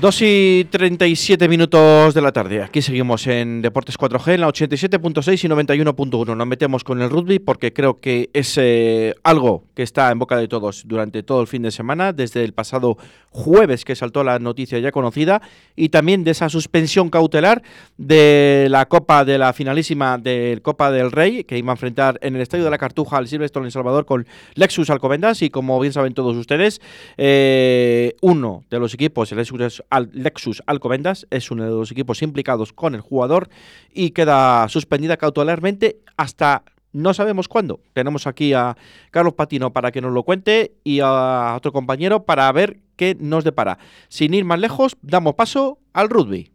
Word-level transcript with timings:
2 0.00 0.22
y 0.22 0.64
37 0.70 1.48
minutos 1.48 2.14
de 2.14 2.20
la 2.20 2.30
tarde. 2.30 2.62
Aquí 2.62 2.82
seguimos 2.82 3.26
en 3.26 3.62
Deportes 3.62 3.98
4G, 3.98 4.34
en 4.34 4.42
la 4.42 4.46
87.6 4.46 5.44
y 5.44 5.48
91.1. 5.48 6.36
Nos 6.36 6.46
metemos 6.46 6.84
con 6.84 7.02
el 7.02 7.10
rugby 7.10 7.40
porque 7.40 7.72
creo 7.72 7.98
que 7.98 8.30
es 8.32 8.56
eh, 8.58 9.16
algo 9.24 9.64
que 9.74 9.82
está 9.82 10.12
en 10.12 10.20
boca 10.20 10.36
de 10.36 10.46
todos 10.46 10.84
durante 10.86 11.24
todo 11.24 11.40
el 11.40 11.48
fin 11.48 11.62
de 11.62 11.72
semana, 11.72 12.12
desde 12.12 12.44
el 12.44 12.52
pasado 12.52 12.96
jueves 13.30 13.84
que 13.84 13.96
saltó 13.96 14.22
la 14.22 14.38
noticia 14.38 14.78
ya 14.78 14.92
conocida, 14.92 15.42
y 15.74 15.88
también 15.88 16.22
de 16.22 16.30
esa 16.30 16.48
suspensión 16.48 17.10
cautelar 17.10 17.62
de 17.96 18.68
la 18.70 18.86
Copa 18.86 19.24
de 19.24 19.36
la 19.36 19.52
finalísima 19.52 20.16
del 20.16 20.62
Copa 20.62 20.92
del 20.92 21.10
Rey, 21.10 21.42
que 21.42 21.58
iba 21.58 21.72
a 21.72 21.74
enfrentar 21.74 22.20
en 22.22 22.36
el 22.36 22.42
Estadio 22.42 22.64
de 22.64 22.70
la 22.70 22.78
Cartuja 22.78 23.16
al 23.16 23.26
Silverstone 23.26 23.66
en 23.66 23.72
Salvador 23.72 24.06
con 24.06 24.28
Lexus 24.54 24.90
Alcobendas. 24.90 25.42
Y 25.42 25.50
como 25.50 25.78
bien 25.80 25.92
saben 25.92 26.14
todos 26.14 26.36
ustedes, 26.36 26.80
eh, 27.16 28.14
uno 28.20 28.62
de 28.70 28.78
los 28.78 28.94
equipos, 28.94 29.32
el 29.32 29.38
Lexus 29.38 29.82
al 29.90 30.10
Lexus 30.12 30.62
Alcobendas 30.66 31.26
es 31.30 31.50
uno 31.50 31.64
de 31.64 31.70
los 31.70 31.90
equipos 31.90 32.22
implicados 32.22 32.72
con 32.72 32.94
el 32.94 33.00
jugador 33.00 33.48
y 33.92 34.10
queda 34.10 34.68
suspendida 34.68 35.16
cautelarmente 35.16 36.00
hasta 36.16 36.64
no 36.92 37.14
sabemos 37.14 37.48
cuándo. 37.48 37.80
Tenemos 37.92 38.26
aquí 38.26 38.52
a 38.54 38.76
Carlos 39.10 39.34
Patino 39.34 39.72
para 39.72 39.92
que 39.92 40.00
nos 40.00 40.12
lo 40.12 40.22
cuente 40.22 40.74
y 40.84 41.00
a 41.00 41.54
otro 41.56 41.72
compañero 41.72 42.24
para 42.24 42.50
ver 42.52 42.80
qué 42.96 43.16
nos 43.18 43.44
depara. 43.44 43.78
Sin 44.08 44.34
ir 44.34 44.44
más 44.44 44.58
lejos, 44.58 44.96
damos 45.02 45.34
paso 45.34 45.78
al 45.92 46.08
rugby. 46.08 46.50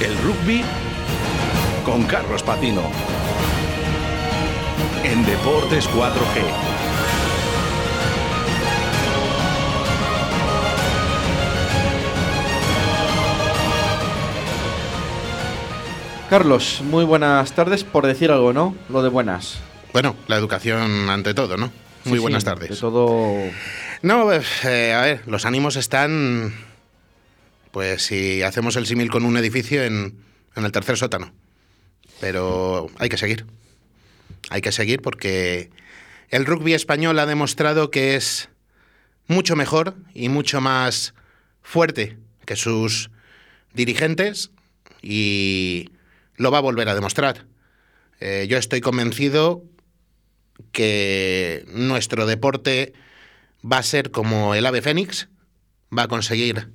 El 0.00 0.18
rugby 0.18 0.62
con 1.84 2.04
Carlos 2.04 2.42
Patino. 2.42 2.82
En 5.04 5.24
Deportes 5.26 5.88
4G. 5.90 6.42
Carlos, 16.30 16.80
muy 16.82 17.04
buenas 17.04 17.52
tardes 17.52 17.84
por 17.84 18.06
decir 18.06 18.30
algo, 18.30 18.52
¿no? 18.52 18.74
Lo 18.88 19.02
de 19.02 19.08
buenas. 19.08 19.58
Bueno, 19.92 20.16
la 20.26 20.36
educación 20.36 21.08
ante 21.10 21.34
todo, 21.34 21.56
¿no? 21.56 21.70
Muy 22.04 22.18
Sí, 22.18 22.22
buenas 22.22 22.42
sí, 22.42 22.46
tardes. 22.46 22.70
De 22.70 22.76
todo. 22.76 23.36
No, 24.02 24.32
eh, 24.32 24.92
a 24.94 25.02
ver, 25.02 25.20
los 25.26 25.44
ánimos 25.46 25.76
están. 25.76 26.52
Pues 27.70 28.02
si 28.02 28.42
hacemos 28.42 28.76
el 28.76 28.86
símil 28.86 29.10
con 29.10 29.24
un 29.24 29.36
edificio 29.36 29.84
en, 29.84 30.18
en 30.56 30.64
el 30.64 30.72
tercer 30.72 30.96
sótano. 30.96 31.32
Pero 32.24 32.86
hay 32.96 33.10
que 33.10 33.18
seguir. 33.18 33.44
Hay 34.48 34.62
que 34.62 34.72
seguir 34.72 35.02
porque 35.02 35.68
el 36.30 36.46
rugby 36.46 36.72
español 36.72 37.18
ha 37.18 37.26
demostrado 37.26 37.90
que 37.90 38.16
es 38.16 38.48
mucho 39.26 39.56
mejor 39.56 39.94
y 40.14 40.30
mucho 40.30 40.62
más 40.62 41.12
fuerte 41.60 42.16
que 42.46 42.56
sus 42.56 43.10
dirigentes 43.74 44.52
y 45.02 45.90
lo 46.36 46.50
va 46.50 46.56
a 46.56 46.62
volver 46.62 46.88
a 46.88 46.94
demostrar. 46.94 47.44
Eh, 48.20 48.46
yo 48.48 48.56
estoy 48.56 48.80
convencido 48.80 49.62
que 50.72 51.66
nuestro 51.74 52.24
deporte 52.24 52.94
va 53.62 53.76
a 53.76 53.82
ser 53.82 54.10
como 54.10 54.54
el 54.54 54.64
ave 54.64 54.80
fénix, 54.80 55.28
va 55.96 56.04
a 56.04 56.08
conseguir 56.08 56.70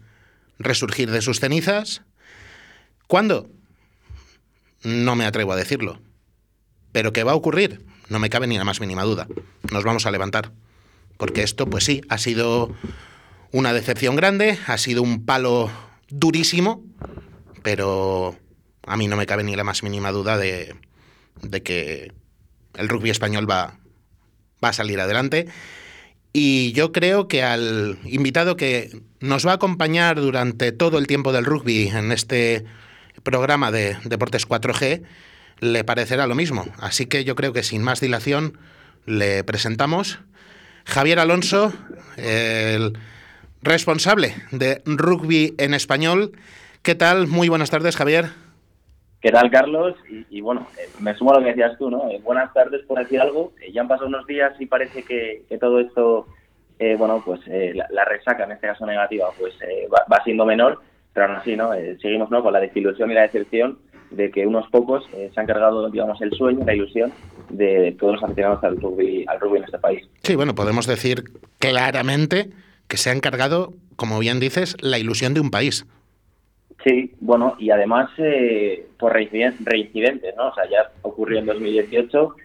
resurgir 0.60 1.10
de 1.10 1.24
sus 1.24 1.40
cenizas. 1.40 2.04
¿Cuándo? 3.08 3.50
No 4.84 5.16
me 5.16 5.26
atrevo 5.26 5.54
a 5.54 5.56
decirlo. 5.56 6.00
Pero 6.92 7.14
que 7.14 7.24
va 7.24 7.34
a 7.34 7.36
ocurrir, 7.36 7.86
no 8.10 8.20
me 8.20 8.30
cabe 8.30 8.48
ni 8.48 8.58
la 8.58 8.64
más 8.64 8.80
mínima 8.80 9.04
duda. 9.04 9.28
Nos 9.72 9.84
vamos 9.84 10.06
a 10.06 10.12
levantar. 10.12 10.52
Porque 11.18 11.44
esto, 11.44 11.68
pues 11.68 11.84
sí, 11.84 12.02
ha 12.10 12.18
sido 12.18 12.74
una 13.52 13.74
decepción 13.74 14.16
grande, 14.16 14.58
ha 14.68 14.78
sido 14.78 15.02
un 15.02 15.26
palo 15.26 15.70
durísimo, 16.10 16.84
pero 17.62 18.38
a 18.84 18.98
mí 18.98 19.08
no 19.08 19.18
me 19.18 19.26
cabe 19.26 19.44
ni 19.44 19.56
la 19.56 19.64
más 19.64 19.84
mínima 19.84 20.12
duda 20.12 20.38
de, 20.38 20.76
de 21.42 21.64
que 21.64 22.14
el 22.76 22.90
rugby 22.90 23.10
español 23.10 23.50
va, 23.50 23.80
va 24.64 24.70
a 24.70 24.74
salir 24.74 25.00
adelante. 25.00 25.48
Y 26.32 26.74
yo 26.74 26.92
creo 26.92 27.28
que 27.28 27.44
al 27.44 27.98
invitado 28.06 28.56
que 28.56 29.02
nos 29.20 29.46
va 29.46 29.52
a 29.52 29.56
acompañar 29.56 30.22
durante 30.22 30.72
todo 30.72 30.98
el 30.98 31.08
tiempo 31.08 31.34
del 31.34 31.46
rugby 31.46 31.88
en 31.88 32.12
este 32.12 32.66
programa 33.24 33.72
de 33.72 33.98
Deportes 34.04 34.48
4G 34.48 35.04
le 35.60 35.84
parecerá 35.84 36.28
lo 36.28 36.36
mismo. 36.36 36.66
Así 36.80 37.06
que 37.06 37.24
yo 37.24 37.36
creo 37.36 37.54
que 37.54 37.64
sin 37.64 37.84
más 37.84 38.00
dilación 38.00 38.58
le 39.06 39.44
presentamos 39.44 40.20
Javier 40.86 41.20
Alonso, 41.20 41.74
el 42.18 42.98
responsable 43.62 44.36
de 44.52 44.82
rugby 44.86 45.56
en 45.58 45.74
español. 45.74 46.32
¿Qué 46.82 46.96
tal? 46.96 47.28
Muy 47.28 47.50
buenas 47.50 47.70
tardes, 47.70 47.96
Javier. 47.96 48.28
¿Qué 49.22 49.32
tal, 49.32 49.52
Carlos? 49.52 49.96
Y, 50.30 50.40
bueno, 50.40 50.68
eh, 50.78 50.88
me 51.02 51.14
sumo 51.14 51.32
a 51.32 51.36
lo 51.36 51.42
que 51.42 51.50
decías 51.50 51.78
tú, 51.78 51.90
¿no? 51.90 52.10
Eh, 52.10 52.22
buenas 52.24 52.54
tardes, 52.54 52.86
por 52.86 53.00
decir 53.00 53.20
algo. 53.20 53.52
Eh, 53.62 53.72
ya 53.74 53.82
han 53.82 53.90
pasado 53.90 54.08
unos 54.08 54.26
días 54.26 54.54
y 54.60 54.66
parece 54.66 55.04
que, 55.04 55.44
todo 55.60 55.82
esto, 55.82 56.28
eh, 56.80 56.96
bueno, 56.98 57.22
pues 57.26 57.42
la, 57.46 58.06
resaca, 58.06 58.46
en 58.46 58.54
este 58.54 58.68
caso 58.68 58.86
negativa, 58.86 59.28
pues 59.38 59.54
va 59.92 60.24
siendo 60.24 60.46
menor, 60.46 60.82
pero 61.20 61.32
aún 61.34 61.42
así, 61.42 61.56
¿no? 61.58 61.74
Eh, 61.74 61.98
seguimos, 62.02 62.32
¿no? 62.32 62.42
Con 62.42 62.54
la 62.54 62.62
desilusión 62.62 63.12
y 63.12 63.14
la 63.14 63.24
decepción 63.24 63.78
de 64.10 64.32
que 64.32 64.48
unos 64.48 64.70
pocos 64.70 65.04
eh, 65.14 65.30
se 65.34 65.40
han 65.40 65.46
cargado, 65.46 65.90
digamos, 65.90 66.22
el 66.22 66.32
sueño, 66.32 66.64
la 66.66 66.74
ilusión 66.74 67.12
de 67.50 67.94
todos 68.00 68.14
los 68.14 68.24
aficionados 68.24 68.64
al 68.64 68.78
rugby, 68.78 69.26
al 69.28 69.38
rugby 69.40 69.58
en 69.58 69.64
este 69.66 69.80
país. 69.80 70.08
Sí, 70.24 70.36
bueno, 70.36 70.56
podemos 70.56 70.88
decir 70.88 71.26
claramente 71.60 72.50
que 72.88 72.96
se 72.98 73.10
ha 73.10 73.14
encargado, 73.14 73.74
como 73.98 74.18
bien 74.20 74.40
dices, 74.40 74.78
la 74.82 74.98
ilusión 74.98 75.34
de 75.34 75.42
un 75.42 75.52
país. 75.52 75.86
Sí, 76.86 77.14
bueno, 77.20 77.56
y 77.60 77.70
además 77.72 78.10
eh, 78.18 78.88
por 78.98 79.14
reinciden- 79.14 79.58
reincidentes, 79.60 80.34
¿no? 80.38 80.48
O 80.48 80.56
sea, 80.56 80.64
ya 80.70 80.90
ocurrió 81.02 81.40
en 81.40 81.46
2018 81.46 82.36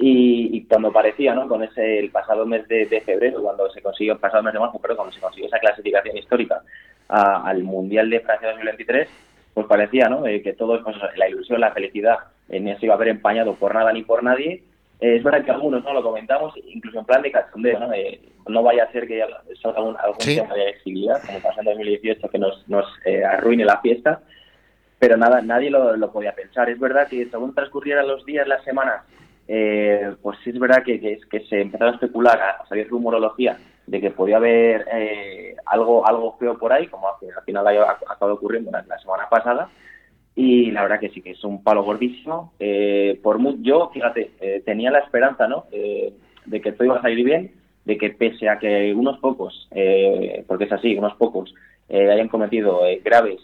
y, 0.00 0.56
y 0.56 0.64
cuando 0.66 0.92
parecía, 0.92 1.34
¿no? 1.34 1.48
Con 1.48 1.62
ese, 1.64 1.98
el 1.98 2.10
pasado 2.10 2.44
mes 2.44 2.68
de, 2.68 2.84
de 2.86 3.00
febrero, 3.00 3.42
cuando 3.42 3.70
se 3.70 3.80
consiguió, 3.80 4.12
el 4.12 4.18
pasado 4.20 4.42
mes 4.42 4.52
de 4.52 4.60
marzo, 4.60 4.78
perdón, 4.78 4.98
cuando 4.98 5.14
se 5.14 5.20
consiguió 5.20 5.48
esa 5.48 5.58
clasificación 5.58 6.16
histórica 6.18 6.60
a- 7.08 7.48
al 7.48 7.62
Mundial 7.62 8.10
de 8.10 8.20
Francia 8.20 8.48
2023, 8.48 9.08
pues 9.54 9.66
parecía, 9.66 10.08
¿no? 10.08 10.26
Eh, 10.26 10.42
que 10.42 10.52
todo, 10.52 10.82
pues, 10.84 10.96
la 11.16 11.28
ilusión, 11.28 11.60
la 11.60 11.72
felicidad, 11.72 12.18
eh, 12.48 12.60
no 12.60 12.78
se 12.78 12.86
iba 12.86 12.94
a 12.94 12.98
ver 12.98 13.08
empañado 13.08 13.54
por 13.54 13.74
nada 13.74 13.92
ni 13.92 14.02
por 14.02 14.22
nadie. 14.22 14.62
Eh, 15.00 15.16
es 15.16 15.22
verdad 15.22 15.44
que 15.44 15.50
algunos, 15.50 15.82
¿no? 15.84 15.92
Lo 15.94 16.02
comentamos, 16.02 16.54
incluso 16.66 16.98
en 17.00 17.04
plan 17.04 17.22
de 17.22 17.32
cachondeo, 17.32 17.78
¿no? 17.80 17.92
Eh, 17.92 18.20
no 18.48 18.62
vaya 18.62 18.84
a 18.84 18.92
ser 18.92 19.06
que 19.06 19.22
salga 19.60 19.78
algún, 19.78 19.96
algún 19.98 20.20
Sí. 20.20 20.36
tema 20.36 20.54
de 20.54 20.74
como 21.26 21.40
pasó 21.40 21.60
en 21.60 21.66
2018, 21.66 22.28
que 22.28 22.38
nos, 22.38 22.68
nos 22.68 22.86
arruine 23.30 23.64
la 23.64 23.78
fiesta. 23.80 24.20
Pero 24.98 25.16
nada, 25.16 25.40
nadie 25.42 25.70
lo, 25.70 25.96
lo 25.96 26.10
podía 26.10 26.32
pensar. 26.32 26.68
Es 26.70 26.78
verdad 26.80 27.06
que 27.08 27.26
según 27.30 27.54
transcurrieran 27.54 28.08
los 28.08 28.24
días, 28.24 28.48
las 28.48 28.64
semanas, 28.64 29.02
eh, 29.46 30.14
pues 30.22 30.38
sí 30.42 30.50
es 30.50 30.58
verdad 30.58 30.82
que, 30.82 30.98
que, 31.00 31.18
que 31.30 31.40
se 31.46 31.60
empezaron 31.60 31.92
a 31.94 31.96
especular, 31.96 32.40
a 32.40 32.66
salir 32.68 32.88
rumorología 32.88 33.56
de 33.88 34.00
que 34.00 34.10
podía 34.10 34.36
haber 34.36 34.86
eh, 34.92 35.56
algo 35.66 36.06
algo 36.06 36.36
feo 36.38 36.58
por 36.58 36.72
ahí, 36.72 36.86
como 36.88 37.08
al 37.08 37.14
al 37.36 37.42
final 37.44 37.66
ha 37.66 37.90
acabado 37.92 38.34
ocurriendo 38.34 38.70
la, 38.70 38.82
la 38.82 38.98
semana 38.98 39.28
pasada. 39.28 39.70
Y 40.34 40.70
la 40.70 40.82
verdad 40.82 41.00
que 41.00 41.08
sí, 41.10 41.20
que 41.20 41.32
es 41.32 41.42
un 41.42 41.64
palo 41.64 41.82
gordísimo. 41.82 42.52
Eh, 42.60 43.18
por 43.22 43.38
yo, 43.62 43.90
fíjate, 43.92 44.30
eh, 44.40 44.62
tenía 44.64 44.90
la 44.92 45.00
esperanza, 45.00 45.48
¿no? 45.48 45.64
De 45.72 46.60
que 46.60 46.72
todo 46.72 46.84
iba 46.84 46.96
a 46.98 47.02
salir 47.02 47.24
bien, 47.24 47.52
de 47.84 47.98
que 47.98 48.10
pese 48.10 48.48
a 48.48 48.58
que 48.58 48.94
unos 48.94 49.18
pocos, 49.18 49.66
eh, 49.72 50.44
porque 50.46 50.64
es 50.64 50.72
así, 50.72 50.94
unos 50.96 51.14
pocos, 51.16 51.52
eh, 51.88 52.08
hayan 52.12 52.28
cometido 52.28 52.86
eh, 52.86 53.00
graves, 53.04 53.40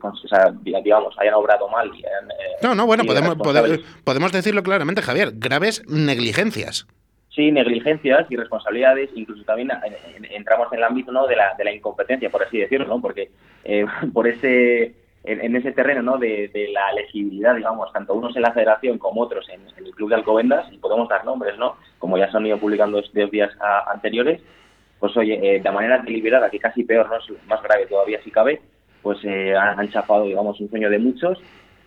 con- 0.00 0.12
o 0.12 0.28
sea, 0.28 0.52
digamos, 0.62 1.14
hayan 1.18 1.34
obrado 1.34 1.66
mal. 1.68 1.88
Y 1.88 2.04
hayan, 2.06 2.28
No, 2.62 2.74
no, 2.76 2.86
bueno, 2.86 3.02
podemos, 3.04 3.34
podemos, 3.36 3.80
podemos 4.04 4.30
decirlo 4.30 4.62
claramente, 4.62 5.02
Javier. 5.02 5.30
Graves 5.34 5.82
negligencias. 5.88 6.86
Sí, 7.34 7.50
negligencias 7.50 8.30
y 8.30 8.36
responsabilidades, 8.36 9.10
incluso 9.14 9.42
también 9.44 9.70
en- 9.70 10.24
en- 10.24 10.32
entramos 10.32 10.70
en 10.72 10.78
el 10.78 10.84
ámbito 10.84 11.12
¿no? 11.12 11.26
de, 11.26 11.36
la, 11.36 11.54
de 11.56 11.64
la 11.64 11.72
incompetencia, 11.72 12.28
por 12.30 12.42
así 12.42 12.58
decirlo, 12.58 12.86
¿no? 12.86 13.00
porque 13.00 13.30
eh, 13.64 13.86
por 14.12 14.26
ese 14.28 14.94
en, 15.24 15.54
ese 15.56 15.70
terreno 15.72 16.02
¿no? 16.02 16.18
de, 16.18 16.48
de 16.48 16.68
la 16.72 16.92
legibilidad, 16.92 17.54
digamos, 17.54 17.92
tanto 17.92 18.12
unos 18.14 18.34
en 18.34 18.42
la 18.42 18.52
federación 18.52 18.98
como 18.98 19.20
otros 19.22 19.48
en, 19.50 19.60
el 19.82 19.92
club 19.94 20.08
de 20.10 20.16
Alcobendas, 20.16 20.70
y 20.72 20.78
podemos 20.78 21.08
dar 21.08 21.24
nombres, 21.24 21.56
¿no? 21.58 21.76
como 21.98 22.18
ya 22.18 22.28
se 22.30 22.36
han 22.36 22.44
ido 22.46 22.58
publicando 22.58 22.98
estos 22.98 23.30
días 23.30 23.50
anteriores, 23.86 24.42
pues 24.98 25.16
oye, 25.16 25.38
eh, 25.56 25.60
de 25.60 25.70
manera 25.70 25.98
deliberada, 25.98 26.50
que 26.50 26.58
casi 26.58 26.84
peor, 26.84 27.08
¿no? 27.08 27.16
Más 27.46 27.62
grave 27.62 27.86
todavía 27.86 28.20
si 28.22 28.30
cabe, 28.30 28.60
pues 29.00 29.18
eh, 29.24 29.54
han, 29.56 29.78
han 29.80 29.90
chafado, 29.90 30.24
digamos, 30.24 30.60
un 30.60 30.68
sueño 30.70 30.90
de 30.90 30.98
muchos 30.98 31.38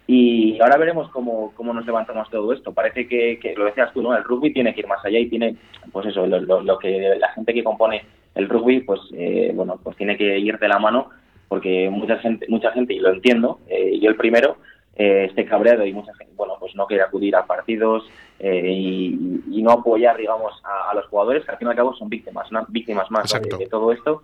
y 0.07 0.59
ahora 0.61 0.77
veremos 0.77 1.09
cómo, 1.09 1.51
cómo 1.55 1.73
nos 1.73 1.85
levantamos 1.85 2.29
todo 2.29 2.53
esto. 2.53 2.73
Parece 2.73 3.07
que, 3.07 3.39
que, 3.39 3.55
lo 3.55 3.65
decías 3.65 3.91
tú, 3.91 4.03
¿no? 4.03 4.15
El 4.15 4.23
rugby 4.23 4.53
tiene 4.53 4.73
que 4.73 4.81
ir 4.81 4.87
más 4.87 5.03
allá 5.03 5.17
y 5.17 5.29
tiene, 5.29 5.55
pues 5.91 6.05
eso, 6.05 6.27
lo, 6.27 6.39
lo, 6.39 6.61
lo 6.61 6.77
que 6.77 7.15
la 7.19 7.29
gente 7.29 7.53
que 7.53 7.63
compone 7.63 8.03
el 8.35 8.49
rugby, 8.49 8.81
pues, 8.81 8.99
eh, 9.13 9.51
bueno, 9.55 9.79
pues 9.81 9.97
tiene 9.97 10.17
que 10.17 10.37
ir 10.37 10.59
de 10.59 10.67
la 10.67 10.77
mano 10.77 11.09
porque 11.47 11.89
mucha 11.89 12.17
gente, 12.17 12.45
mucha 12.49 12.71
gente 12.71 12.93
y 12.93 12.99
lo 12.99 13.13
entiendo, 13.13 13.59
eh, 13.67 13.97
yo 13.99 14.09
el 14.09 14.15
primero, 14.15 14.57
eh, 14.95 15.25
esté 15.29 15.45
cabreado 15.45 15.85
y 15.85 15.93
mucha 15.93 16.13
gente, 16.15 16.33
bueno, 16.35 16.55
pues 16.59 16.75
no 16.75 16.85
quiere 16.85 17.03
acudir 17.03 17.35
a 17.35 17.45
partidos 17.45 18.03
y, 18.39 19.41
no 19.63 19.71
apoyar, 19.71 20.15
digamos, 20.17 20.53
a, 20.63 20.93
los 20.93 21.07
jugadores, 21.07 21.43
que 21.43 21.51
al 21.51 21.57
fin 21.57 21.67
y 21.67 21.71
al 21.71 21.77
cabo 21.77 21.95
son 21.95 22.07
víctimas, 22.07 22.47
víctimas 22.67 23.09
más 23.09 23.31
de, 23.31 23.65
todo 23.67 23.91
esto, 23.91 24.21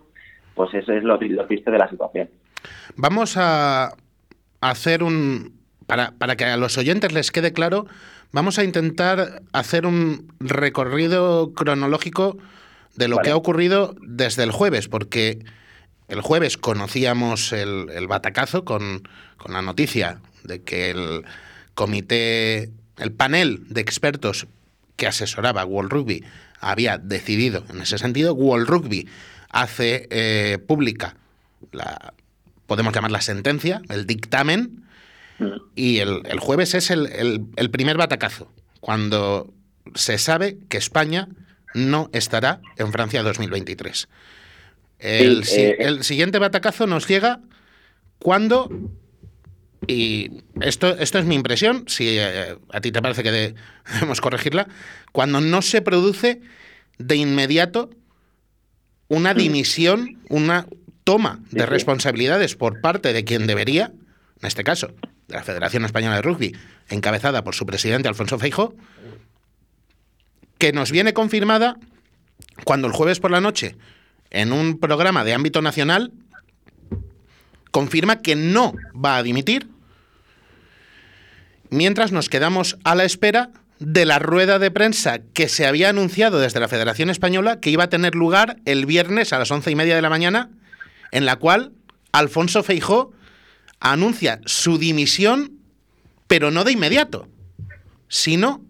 pues 0.54 0.72
eso 0.74 0.92
es 0.92 1.02
lo, 1.02 1.18
lo 1.20 1.46
triste 1.46 1.72
de 1.72 1.78
la 1.78 1.88
situación. 1.88 2.28
Vamos 2.94 3.36
a 3.36 3.92
hacer 4.60 5.02
un, 5.02 5.61
para, 5.86 6.12
para 6.12 6.36
que 6.36 6.44
a 6.44 6.56
los 6.56 6.78
oyentes 6.78 7.12
les 7.12 7.30
quede 7.30 7.52
claro, 7.52 7.86
vamos 8.32 8.58
a 8.58 8.64
intentar 8.64 9.42
hacer 9.52 9.86
un 9.86 10.32
recorrido 10.40 11.52
cronológico 11.54 12.38
de 12.96 13.08
lo 13.08 13.18
que 13.18 13.30
ha 13.30 13.36
ocurrido 13.36 13.94
desde 14.02 14.42
el 14.42 14.50
jueves, 14.50 14.88
porque 14.88 15.44
el 16.08 16.20
jueves 16.20 16.58
conocíamos 16.58 17.52
el, 17.52 18.06
batacazo 18.06 18.64
con, 18.64 19.08
con, 19.38 19.52
la 19.52 19.62
noticia 19.62 20.20
de 20.44 20.62
que 20.62 20.90
el 20.90 21.24
comité, 21.74 22.70
el 22.98 23.12
panel 23.12 23.64
de 23.68 23.80
expertos 23.80 24.46
que 24.96 25.06
asesoraba 25.06 25.64
World 25.64 25.90
Rugby 25.90 26.24
había 26.60 26.98
decidido 26.98 27.64
en 27.70 27.80
ese 27.80 27.98
sentido. 27.98 28.34
World 28.34 28.68
Rugby 28.68 29.08
hace 29.48 30.06
eh, 30.10 30.58
pública 30.66 31.16
la, 31.72 32.14
podemos 32.66 32.94
llamar 32.94 33.10
la 33.10 33.20
sentencia, 33.20 33.82
el 33.88 34.06
dictamen. 34.06 34.84
Y 35.74 35.98
el, 35.98 36.22
el 36.26 36.38
jueves 36.38 36.74
es 36.74 36.90
el, 36.90 37.46
el, 37.56 37.70
primer 37.70 37.96
batacazo, 37.96 38.50
cuando 38.80 39.52
se 39.94 40.18
sabe 40.18 40.58
que 40.68 40.76
España 40.76 41.28
no 41.74 42.10
estará 42.12 42.60
en 42.76 42.92
Francia 42.92 43.22
2023. 43.22 44.08
El, 44.98 45.42
eh, 45.50 45.76
el 45.80 46.04
siguiente 46.04 46.38
batacazo 46.38 46.86
nos 46.86 47.08
llega 47.08 47.40
cuando, 48.18 48.70
y 49.86 50.30
esto, 50.60 50.96
esto 50.96 51.18
es 51.18 51.24
mi 51.24 51.34
impresión, 51.34 51.84
si 51.88 52.18
eh, 52.18 52.56
a 52.70 52.80
ti 52.80 52.92
te 52.92 53.02
parece 53.02 53.22
que 53.22 53.30
debemos 53.94 54.20
corregirla, 54.20 54.68
cuando 55.10 55.40
no 55.40 55.62
se 55.62 55.82
produce 55.82 56.40
de 56.98 57.16
inmediato 57.16 57.90
una 59.08 59.34
mm. 59.34 59.36
dimisión, 59.36 60.22
una 60.28 60.66
toma 61.04 61.40
de 61.50 61.66
responsabilidades 61.66 62.54
por 62.54 62.80
parte 62.80 63.12
de 63.12 63.24
quien 63.24 63.46
debería, 63.46 63.92
en 64.40 64.46
este 64.46 64.62
caso, 64.62 64.94
la 65.32 65.44
Federación 65.44 65.84
Española 65.84 66.16
de 66.16 66.22
Rugby, 66.22 66.56
encabezada 66.88 67.44
por 67.44 67.54
su 67.54 67.66
presidente 67.66 68.08
Alfonso 68.08 68.38
Feijo, 68.38 68.74
que 70.58 70.72
nos 70.72 70.92
viene 70.92 71.12
confirmada 71.12 71.76
cuando 72.64 72.86
el 72.86 72.92
jueves 72.92 73.20
por 73.20 73.30
la 73.30 73.40
noche, 73.40 73.76
en 74.30 74.52
un 74.52 74.78
programa 74.78 75.24
de 75.24 75.34
ámbito 75.34 75.62
nacional, 75.62 76.12
confirma 77.70 78.20
que 78.20 78.36
no 78.36 78.74
va 78.94 79.16
a 79.16 79.22
dimitir, 79.22 79.68
mientras 81.70 82.12
nos 82.12 82.28
quedamos 82.28 82.78
a 82.84 82.94
la 82.94 83.04
espera 83.04 83.50
de 83.78 84.04
la 84.04 84.18
rueda 84.18 84.58
de 84.58 84.70
prensa 84.70 85.18
que 85.34 85.48
se 85.48 85.66
había 85.66 85.88
anunciado 85.88 86.38
desde 86.38 86.60
la 86.60 86.68
Federación 86.68 87.10
Española 87.10 87.58
que 87.58 87.70
iba 87.70 87.84
a 87.84 87.90
tener 87.90 88.14
lugar 88.14 88.56
el 88.64 88.86
viernes 88.86 89.32
a 89.32 89.38
las 89.38 89.50
once 89.50 89.70
y 89.70 89.74
media 89.74 89.96
de 89.96 90.02
la 90.02 90.10
mañana, 90.10 90.50
en 91.10 91.26
la 91.26 91.36
cual 91.36 91.72
Alfonso 92.12 92.62
Feijó 92.62 93.12
anuncia 93.82 94.40
su 94.46 94.78
dimisión, 94.78 95.58
pero 96.28 96.50
no 96.50 96.64
de 96.64 96.72
inmediato, 96.72 97.26
sino 98.08 98.62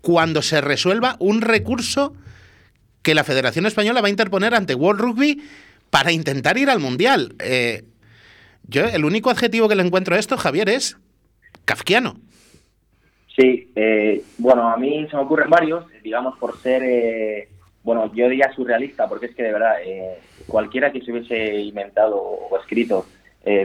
cuando 0.00 0.40
se 0.40 0.60
resuelva 0.60 1.16
un 1.18 1.42
recurso 1.42 2.14
que 3.02 3.14
la 3.14 3.24
Federación 3.24 3.66
Española 3.66 4.00
va 4.00 4.06
a 4.06 4.10
interponer 4.10 4.54
ante 4.54 4.74
World 4.74 5.00
Rugby 5.00 5.42
para 5.90 6.12
intentar 6.12 6.56
ir 6.56 6.70
al 6.70 6.80
Mundial. 6.80 7.34
Eh, 7.40 7.84
yo, 8.68 8.84
el 8.84 9.04
único 9.04 9.30
adjetivo 9.30 9.68
que 9.68 9.76
le 9.76 9.82
encuentro 9.82 10.16
a 10.16 10.18
esto, 10.18 10.36
Javier, 10.36 10.70
es 10.70 10.96
kafkiano. 11.64 12.16
Sí, 13.36 13.70
eh, 13.76 14.22
bueno, 14.38 14.70
a 14.70 14.76
mí 14.78 15.06
se 15.10 15.16
me 15.16 15.22
ocurren 15.22 15.50
varios, 15.50 15.84
digamos, 16.02 16.38
por 16.38 16.58
ser, 16.62 16.82
eh, 16.82 17.48
bueno, 17.82 18.10
yo 18.14 18.28
diría 18.30 18.50
surrealista, 18.54 19.08
porque 19.08 19.26
es 19.26 19.34
que 19.34 19.42
de 19.42 19.52
verdad, 19.52 19.74
cualquiera 20.46 20.90
que 20.90 21.02
se 21.02 21.12
hubiese 21.12 21.60
inventado 21.60 22.16
o 22.16 22.58
escrito 22.58 23.06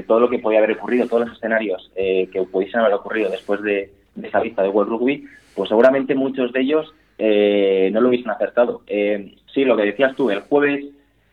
todo 0.07 0.19
lo 0.19 0.29
que 0.29 0.37
podía 0.37 0.59
haber 0.59 0.73
ocurrido, 0.73 1.07
todos 1.07 1.27
los 1.27 1.37
escenarios 1.37 1.91
que 1.95 2.47
pudiesen 2.51 2.81
haber 2.81 2.93
ocurrido 2.93 3.31
después 3.31 3.61
de, 3.63 3.89
esa 4.21 4.39
vista 4.39 4.61
de 4.61 4.69
World 4.69 4.91
Rugby, 4.91 5.25
pues 5.55 5.69
seguramente 5.69 6.15
muchos 6.15 6.51
de 6.53 6.61
ellos 6.61 6.93
eh, 7.17 7.89
no 7.93 8.01
lo 8.01 8.09
hubiesen 8.09 8.31
acertado. 8.31 8.81
Eh, 8.87 9.35
sí, 9.53 9.63
lo 9.63 9.77
que 9.77 9.83
decías 9.83 10.15
tú, 10.15 10.29
el 10.29 10.41
jueves 10.41 10.85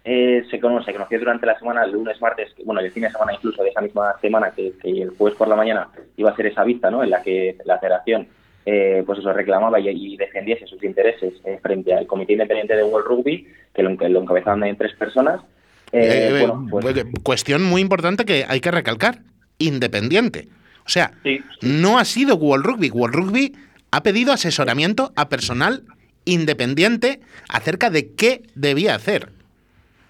eh, 0.05 0.45
se, 0.51 0.61
conoce, 0.61 0.87
se 0.87 0.93
conoció 0.93 1.19
durante 1.19 1.47
la 1.47 1.59
semana, 1.59 1.85
el 1.85 1.93
lunes, 1.93 2.21
martes, 2.21 2.55
bueno, 2.65 2.81
el 2.81 2.91
fin 2.91 3.05
de 3.05 3.11
semana 3.11 3.35
incluso 3.35 3.63
de 3.63 3.71
esa 3.71 3.81
misma 3.81 4.15
semana, 4.21 4.51
que, 4.51 4.75
el 4.85 5.11
jueves 5.11 5.39
por 5.39 5.49
la 5.49 5.57
mañana 5.57 5.89
iba 6.17 6.31
a 6.31 6.37
ser 6.37 6.47
esa 6.47 6.65
vista, 6.65 6.91
¿no? 6.91 7.03
En 7.03 7.11
la 7.11 7.23
que 7.23 7.57
la 7.65 7.79
federación, 7.79 8.29
pues 8.65 9.19
eso, 9.19 9.33
reclamaba 9.33 9.81
y, 9.81 10.17
defendiese 10.17 10.67
sus 10.67 10.83
intereses 10.85 11.35
frente 11.63 11.95
al 11.95 12.07
Comité 12.07 12.35
Independiente 12.35 12.77
de 12.77 12.85
World 12.85 13.09
Rugby, 13.09 13.47
que 13.73 13.83
lo, 13.83 13.91
lo 13.91 14.21
encabezaban 14.21 14.65
en 14.65 14.77
tres 14.77 14.95
personas. 14.95 15.41
Pues 15.91 17.05
cuestión 17.23 17.65
muy 17.65 17.81
importante 17.81 18.25
que 18.25 18.45
hay 18.49 18.61
que 18.61 18.71
recalcar, 18.71 19.21
independiente. 19.59 20.49
O 20.87 20.91
sea, 20.91 21.13
no 21.61 21.99
ha 21.99 22.05
sido 22.05 22.37
World 22.37 22.65
Rugby. 22.65 22.91
World 22.91 23.15
Rugby 23.15 23.55
ha 23.91 24.03
pedido 24.03 24.33
asesoramiento 24.33 25.13
a 25.17 25.29
personal 25.29 25.83
independiente 26.25 27.21
acerca 27.49 27.91
de 27.91 28.15
qué 28.15 28.43
debía 28.55 28.95
hacer. 28.95 29.31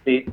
Sí, 0.04 0.24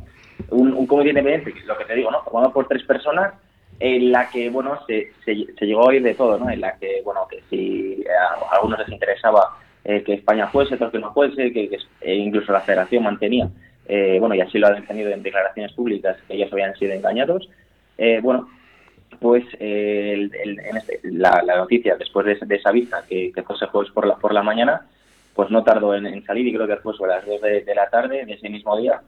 un, 0.49 0.87
comité 0.87 1.09
independiente, 1.09 1.53
lo 1.65 1.77
que 1.77 1.85
te 1.85 1.95
digo, 1.95 2.11
¿no? 2.11 2.23
Formado 2.23 2.53
por 2.53 2.67
tres 2.67 2.83
personas, 2.83 3.33
en 3.79 4.11
la 4.11 4.29
que, 4.29 4.49
bueno, 4.49 4.79
se, 4.87 5.11
se, 5.25 5.65
llegó 5.65 5.81
a 5.81 5.87
oír 5.87 6.01
de 6.01 6.15
todo, 6.15 6.39
¿no? 6.39 6.49
En 6.49 6.61
la 6.61 6.77
que, 6.77 7.01
bueno, 7.03 7.27
que 7.29 7.43
si 7.49 8.03
a, 8.07 8.55
algunos 8.55 8.79
les 8.79 8.89
interesaba 8.89 9.57
eh, 9.83 10.01
que 10.03 10.13
España 10.13 10.47
fuese, 10.47 10.75
otros 10.75 10.91
que 10.91 10.99
no 10.99 11.13
fuese, 11.13 11.51
que, 11.51 11.77
incluso 12.13 12.51
la 12.51 12.61
federación 12.61 13.03
mantenía, 13.03 13.49
eh, 13.87 14.17
bueno, 14.19 14.35
y 14.35 14.41
así 14.41 14.57
lo 14.57 14.67
han 14.67 14.85
tenido 14.85 15.11
en 15.11 15.23
declaraciones 15.23 15.73
públicas, 15.73 16.17
que 16.27 16.35
ellos 16.35 16.51
habían 16.51 16.75
sido 16.75 16.93
engañados. 16.93 17.49
Eh, 17.97 18.19
bueno, 18.21 18.49
pues 19.19 19.45
el, 19.59 20.31
este, 20.33 20.99
la, 21.03 21.41
noticia 21.57 21.95
después 21.95 22.25
de, 22.25 22.55
esa 22.55 22.71
vista 22.71 23.03
que, 23.07 23.31
que 23.33 23.43
fue 23.43 23.55
ese 23.55 23.67
jueves 23.67 23.91
por 23.91 24.05
la, 24.05 24.15
por 24.15 24.33
la 24.33 24.43
mañana, 24.43 24.87
pues 25.35 25.51
no 25.51 25.63
tardó 25.63 25.93
en, 25.93 26.25
salir 26.25 26.47
y 26.47 26.53
creo 26.53 26.65
que 26.65 26.77
fue 26.77 26.95
sobre 26.95 27.11
las 27.11 27.25
2 27.25 27.41
de, 27.41 27.75
la 27.75 27.89
tarde 27.89 28.25
de 28.25 28.33
ese 28.33 28.49
mismo 28.49 28.77
día, 28.77 29.01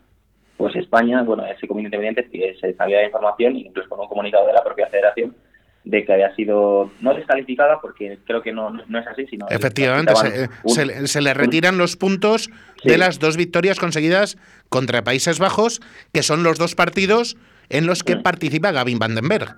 pues 0.58 0.76
España, 0.76 1.24
bueno, 1.24 1.46
ese 1.46 1.68
comité 1.68 1.96
independiente 1.96 2.58
se 2.60 2.74
sabía 2.74 3.00
de 3.00 3.06
información, 3.06 3.56
incluso 3.56 3.88
con 3.90 4.02
un 4.02 4.08
comunicado 4.08 4.46
de 4.46 4.54
la 4.54 4.64
propia 4.64 4.88
federación, 4.88 5.36
de 5.90 6.06
que 6.06 6.14
había 6.14 6.36
sido 6.36 6.92
no 7.02 7.14
descalificada, 7.14 7.80
porque 7.82 8.20
creo 8.26 8.42
que 8.42 8.52
no, 8.52 8.72
no 8.72 9.00
es 9.00 9.08
así, 9.08 9.26
sino... 9.28 9.46
Efectivamente, 9.50 10.14
se, 10.66 11.08
se, 11.08 11.22
le 11.22 11.34
retiran 11.34 11.78
los 11.78 11.96
puntos 11.96 12.50
de 12.84 12.98
las 12.98 13.20
dos 13.20 13.38
victorias 13.38 13.80
conseguidas 13.80 14.38
contra 14.70 15.04
Países 15.04 15.40
Bajos, 15.40 15.82
que 16.14 16.24
son 16.24 16.44
los 16.44 16.58
dos 16.58 16.76
partidos 16.76 17.38
en 17.70 17.88
los 17.88 18.04
que 18.04 18.18
mm. 18.18 18.24
participa 18.24 18.72
Gavin 18.72 19.00
Vandenberg. 19.00 19.56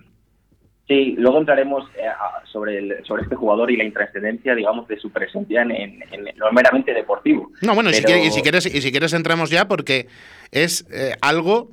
Sí, 0.88 1.15
luego 1.18 1.39
entraremos 1.39 1.88
eh, 1.98 2.08
sobre, 2.51 2.77
el, 2.80 3.06
sobre 3.06 3.24
este 3.24 3.36
jugador 3.36 3.70
y 3.72 3.77
la 3.77 3.84
intrascendencia, 3.84 4.56
digamos, 4.56 4.88
de 4.88 5.00
su 5.00 5.12
presencia 5.12 5.62
en, 5.62 6.00
lo 6.36 6.51
meramente 6.51 6.94
deportivo. 6.94 7.51
No, 7.62 7.75
bueno, 7.75 7.92
y, 7.92 7.94
si 7.94 8.04
quieres, 8.04 8.65
y, 8.65 8.82
si 8.82 8.92
quieres, 8.92 9.13
entramos 9.13 9.50
ya 9.50 9.68
porque 9.68 10.08
es 10.51 10.88
eh, 10.92 11.15
algo 11.22 11.70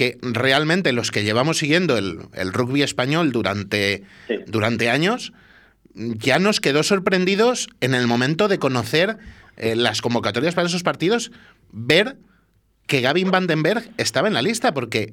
que 0.00 0.16
realmente 0.22 0.92
los 0.92 1.10
que 1.10 1.24
llevamos 1.24 1.58
siguiendo 1.58 1.98
el, 1.98 2.52
rugby 2.54 2.82
español 2.82 3.32
durante, 3.32 4.02
durante 4.46 4.88
años, 4.88 5.34
ya 5.92 6.38
nos 6.38 6.58
quedó 6.62 6.82
sorprendidos 6.82 7.68
en 7.82 7.92
el 7.92 8.06
momento 8.06 8.48
de 8.48 8.58
conocer 8.58 9.18
eh, 9.58 9.76
las 9.76 10.00
convocatorias 10.00 10.54
para 10.54 10.68
esos 10.68 10.82
partidos, 10.82 11.32
ver 11.70 12.16
que 12.86 13.02
Gavin 13.02 13.30
Vandenberg 13.30 13.90
estaba 13.98 14.26
en 14.26 14.32
la 14.32 14.40
lista, 14.40 14.72
porque 14.72 15.12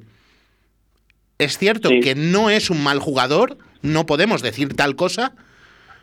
es 1.37 1.57
cierto 1.57 1.89
que 1.89 2.15
no 2.15 2.49
es 2.49 2.69
un 2.69 2.81
mal 2.81 2.99
jugador, 2.99 3.57
no 3.81 4.05
podemos 4.05 4.41
decir 4.41 4.73
tal 4.73 4.95
cosa, 4.95 5.33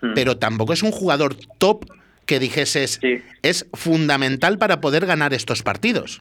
hmm. 0.03 0.13
pero 0.15 0.37
tampoco 0.37 0.75
es 0.75 0.83
un 0.83 0.91
jugador 0.91 1.37
top 1.57 1.87
que 2.27 2.39
dijeses 2.39 3.01
es 3.41 3.67
fundamental 3.73 4.59
para 4.59 4.83
poder 4.83 5.07
ganar 5.07 5.33
estos 5.33 5.63
partidos. 5.63 6.21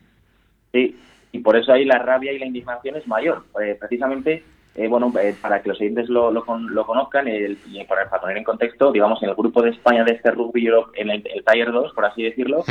Sí, 0.72 0.96
y 1.34 1.40
por 1.40 1.58
eso 1.58 1.74
ahí 1.74 1.84
la 1.84 2.00
rabia 2.00 2.32
y 2.32 2.40
la 2.40 2.46
indignación 2.46 2.96
es 2.96 3.06
mayor. 3.08 3.44
Eh, 3.62 3.75
precisamente, 3.78 4.44
eh, 4.75 4.88
bueno, 4.88 5.12
eh, 5.22 5.36
para 5.42 5.62
que 5.62 5.68
los 5.68 5.82
oyentes 5.82 6.08
lo, 6.08 6.32
lo, 6.32 6.46
conozcan 6.46 7.28
y 7.28 7.84
para, 7.84 8.10
poner 8.10 8.38
en 8.38 8.46
contexto, 8.46 8.94
digamos, 8.94 9.22
en 9.22 9.30
el 9.30 9.36
grupo 9.36 9.62
de 9.62 9.72
España 9.72 10.06
de 10.06 10.13
este 10.13 10.32
Rugby 10.32 10.66
Europe, 10.66 10.92
en 10.96 11.10
el, 11.10 11.24
el 11.34 11.44
Taller 11.44 11.72
2, 11.72 11.94
por 11.94 12.06
así 12.06 12.24
decirlo, 12.24 12.63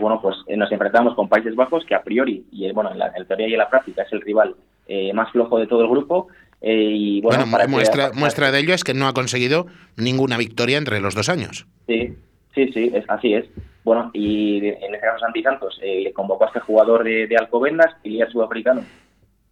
bueno, 0.00 0.20
pues 0.22 0.36
nos 0.56 0.70
enfrentamos 0.70 1.16
con 1.16 1.28
Países 1.28 1.56
Bajos, 1.56 1.84
que 1.84 1.96
a 1.96 2.02
priori, 2.02 2.46
y 2.52 2.70
bueno, 2.72 2.92
en 2.92 2.98
la, 3.00 3.08
en 3.08 3.22
la 3.22 3.24
teoría 3.24 3.48
y 3.48 3.52
en 3.54 3.58
la 3.58 3.68
práctica 3.70 4.02
es 4.02 4.12
el 4.12 4.20
rival 4.20 4.54
eh, 4.86 5.12
más 5.14 5.30
flojo 5.32 5.58
de 5.58 5.66
todo 5.66 5.82
el 5.82 5.88
grupo. 5.88 6.28
Eh, 6.60 6.90
y 6.94 7.20
bueno, 7.20 7.46
muestra, 7.46 8.12
muestra 8.14 8.50
de 8.50 8.60
ello 8.60 8.74
es 8.74 8.84
que 8.84 8.94
no 8.94 9.06
ha 9.06 9.14
conseguido 9.14 9.66
ninguna 9.96 10.36
victoria 10.36 10.78
entre 10.78 11.00
los 11.00 11.14
dos 11.14 11.28
años. 11.28 11.66
Sí, 11.86 12.14
sí, 12.54 12.70
sí, 12.72 12.90
es, 12.94 13.04
así 13.08 13.34
es. 13.34 13.46
Bueno, 13.84 14.10
y 14.14 14.66
en 14.66 14.94
este 14.94 15.00
caso 15.00 15.18
Santi 15.20 15.42
Santos 15.42 15.78
eh, 15.82 16.00
le 16.02 16.12
convocó 16.12 16.44
a 16.44 16.46
este 16.48 16.60
jugador 16.60 17.04
de, 17.04 17.26
de 17.26 17.36
Alcobendas, 17.36 17.94
líder 18.02 18.30
sudafricano, 18.30 18.82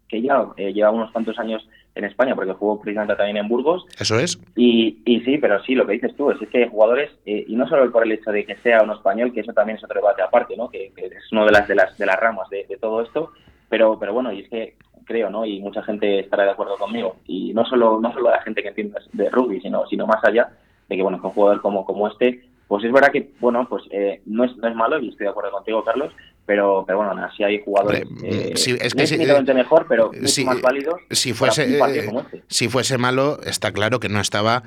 que 0.09 0.23
ya 0.23 0.47
lleva 0.57 0.91
unos 0.91 1.13
cuantos 1.13 1.39
años 1.39 1.67
en 1.95 2.05
España, 2.05 2.35
porque 2.35 2.53
jugó 2.53 2.81
precisamente 2.81 3.17
también 3.17 3.37
en 3.37 3.49
Burgos. 3.49 3.85
Eso 3.99 4.19
es. 4.19 4.39
Y, 4.57 4.99
y 5.05 5.21
sí, 5.21 5.39
pero 5.39 5.63
sí, 5.63 5.75
lo 5.75 5.87
que 5.87 5.95
dices 5.95 6.15
tú 6.17 6.31
es, 6.31 6.39
que 6.49 6.65
hay 6.65 6.69
jugadores, 6.69 7.11
eh, 7.27 7.45
y 7.47 7.55
no 7.55 7.69
solo 7.69 7.91
por 7.91 8.05
el 8.05 8.13
hecho 8.13 8.31
de 8.31 8.45
que 8.45 8.57
sea 8.57 8.83
un 8.83 8.91
español, 8.91 9.33
que 9.33 9.41
eso 9.41 9.53
también 9.53 9.77
es 9.77 9.85
otro 9.85 10.01
debate 10.01 10.23
aparte, 10.23 10.57
¿no? 10.57 10.69
que, 10.69 10.93
es 10.97 11.33
una 11.33 11.45
de 11.45 11.53
las, 11.53 11.69
de 11.69 11.75
las, 11.75 11.97
de 11.99 12.07
las 12.07 12.19
ramas 12.19 12.49
de, 12.51 12.65
todo 12.81 13.03
esto, 13.03 13.33
pero, 13.69 13.99
pero 13.99 14.13
bueno, 14.15 14.33
y 14.33 14.41
es 14.41 14.49
que 14.49 14.77
creo, 15.05 15.31
¿no? 15.31 15.45
Y 15.45 15.61
mucha 15.61 15.83
gente 15.83 16.21
estará 16.21 16.45
de 16.45 16.51
acuerdo 16.51 16.77
conmigo, 16.77 17.17
y 17.27 17.53
no 17.53 17.65
solo, 17.67 18.01
no 18.01 18.13
solo 18.13 18.31
la 18.31 18.43
gente 18.43 18.63
que 18.63 18.69
entiende 18.69 18.99
de 19.13 19.31
rugby, 19.31 19.61
sino, 19.61 19.87
sino 19.87 20.07
más 20.07 20.25
allá, 20.25 20.51
de 20.89 20.97
que, 20.97 21.03
bueno, 21.03 21.21
que 21.21 21.27
un 21.27 21.33
jugador 21.33 21.61
como, 21.61 21.85
como 21.85 22.09
este, 22.09 22.43
pues 22.73 22.85
es 22.85 22.93
verdad 22.93 23.13
que, 23.13 23.29
bueno, 23.39 23.67
pues 23.69 23.83
eh, 23.91 24.23
no, 24.25 24.45
es, 24.45 24.57
no 24.57 24.67
es 24.67 24.75
malo, 24.75 24.99
y 24.99 25.11
estoy 25.11 25.25
de 25.25 25.31
acuerdo 25.31 25.51
contigo, 25.51 25.85
Carlos, 25.85 26.11
pero, 26.47 26.85
pero 26.87 27.05
bueno, 27.05 27.23
así 27.23 27.45
hay 27.45 27.63
jugadores 27.63 28.01
eh, 28.25 28.55
es 28.55 28.95
que 28.95 29.03
eh, 29.03 29.55
mejor, 29.55 29.85
pero 29.87 30.11
mucho 30.11 30.45
más 30.47 30.63
válidos. 30.63 30.95
Si 31.11 31.35
fuese, 31.35 31.79
este. 31.79 32.43
si 32.47 32.71
fuese 32.71 32.97
malo, 32.97 33.39
está 33.45 33.73
claro 33.73 34.01
que 34.01 34.09
no 34.09 34.23
estaba 34.23 34.63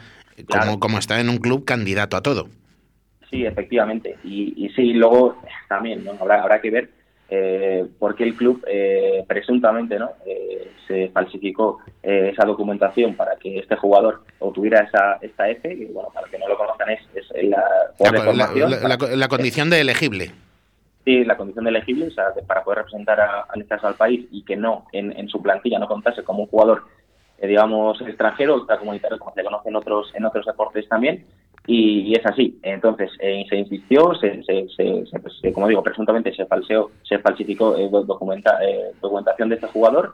como, 0.48 0.80
como 0.80 1.00
está 1.00 1.20
en 1.20 1.30
un 1.30 1.38
club 1.38 1.66
candidato 1.66 2.16
a 2.16 2.22
todo. 2.22 2.48
Sí, 3.32 3.44
efectivamente. 3.44 4.18
Y, 4.24 4.54
y 4.56 4.70
sí, 4.76 4.94
luego 4.94 5.38
también 5.68 6.04
¿no? 6.04 6.12
habrá, 6.12 6.44
habrá 6.44 6.62
que 6.62 6.70
ver 6.70 6.92
eh, 7.30 7.86
por 7.98 8.16
qué 8.16 8.24
el 8.24 8.36
club 8.36 8.64
eh, 8.68 9.24
presuntamente 9.28 9.98
no 9.98 10.12
eh, 10.26 10.72
se 10.88 11.10
falsificó 11.10 11.80
eh, 12.04 12.30
esa 12.32 12.46
documentación 12.46 13.16
para 13.16 13.36
que 13.38 13.58
este 13.58 13.76
jugador 13.76 14.24
obtuviera 14.40 14.82
esa 14.82 15.18
esta 15.22 15.50
F 15.50 15.74
y 15.74 15.86
bueno 15.86 16.10
para 16.14 16.28
que 16.28 16.38
no 16.38 16.48
lo 16.48 16.58
conozcan 16.58 16.90
es, 16.92 17.00
es 17.16 17.50
la, 17.50 17.64
la, 18.00 19.16
la, 19.16 19.28
condición 19.28 19.70
de 19.72 19.82
elegible. 19.82 20.32
Sí 21.04 21.24
la 21.24 21.36
condición 21.36 21.66
de 21.66 21.72
elegible 21.72 22.08
o 22.08 22.12
sea 22.12 22.26
para 22.46 22.64
poder 22.64 22.80
representar 22.80 23.20
a, 23.20 23.48
este 23.56 23.68
caso 23.68 23.88
al 23.88 23.96
país 23.96 24.28
y 24.32 24.44
que 24.44 24.56
no 24.56 24.86
en, 24.92 25.12
en 25.18 25.28
su 25.28 25.42
plantilla 25.42 25.80
no 25.80 25.88
contase 25.88 26.24
como 26.24 26.44
un 26.44 26.48
jugador 26.48 26.84
digamos 27.42 28.00
extranjero 28.02 28.58
extracomunitario 28.58 29.18
como 29.18 29.34
se 29.34 29.44
conoce 29.44 29.70
en 29.70 29.76
otros 29.76 30.12
en 30.14 30.26
otros 30.26 30.46
deportes 30.46 30.88
también 30.88 31.26
y, 31.68 32.14
es 32.16 32.26
así. 32.26 32.60
Entonces, 32.62 33.12
eh, 33.20 33.46
se 33.50 33.56
insistió, 33.58 34.14
se, 34.16 34.44
se, 34.44 35.54
como 35.54 35.68
digo, 35.68 35.84
presuntamente 35.84 36.34
se 36.34 36.46
falseó, 36.46 36.92
se 37.04 37.20
falsificó 37.20 37.76
eh, 37.76 37.90
documenta, 37.90 38.60
eh, 38.64 38.92
documentación 39.02 39.50
de 39.50 39.56
este 39.56 39.68
jugador 39.68 40.14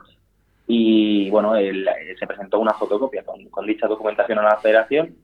y, 0.68 1.30
bueno, 1.30 1.54
se 1.56 2.28
presentó 2.28 2.60
una 2.60 2.74
fotocopia 2.74 3.24
con, 3.24 3.66
dicha 3.66 3.88
documentación 3.88 4.40
a 4.40 4.44
la 4.44 4.58
federación. 4.58 5.16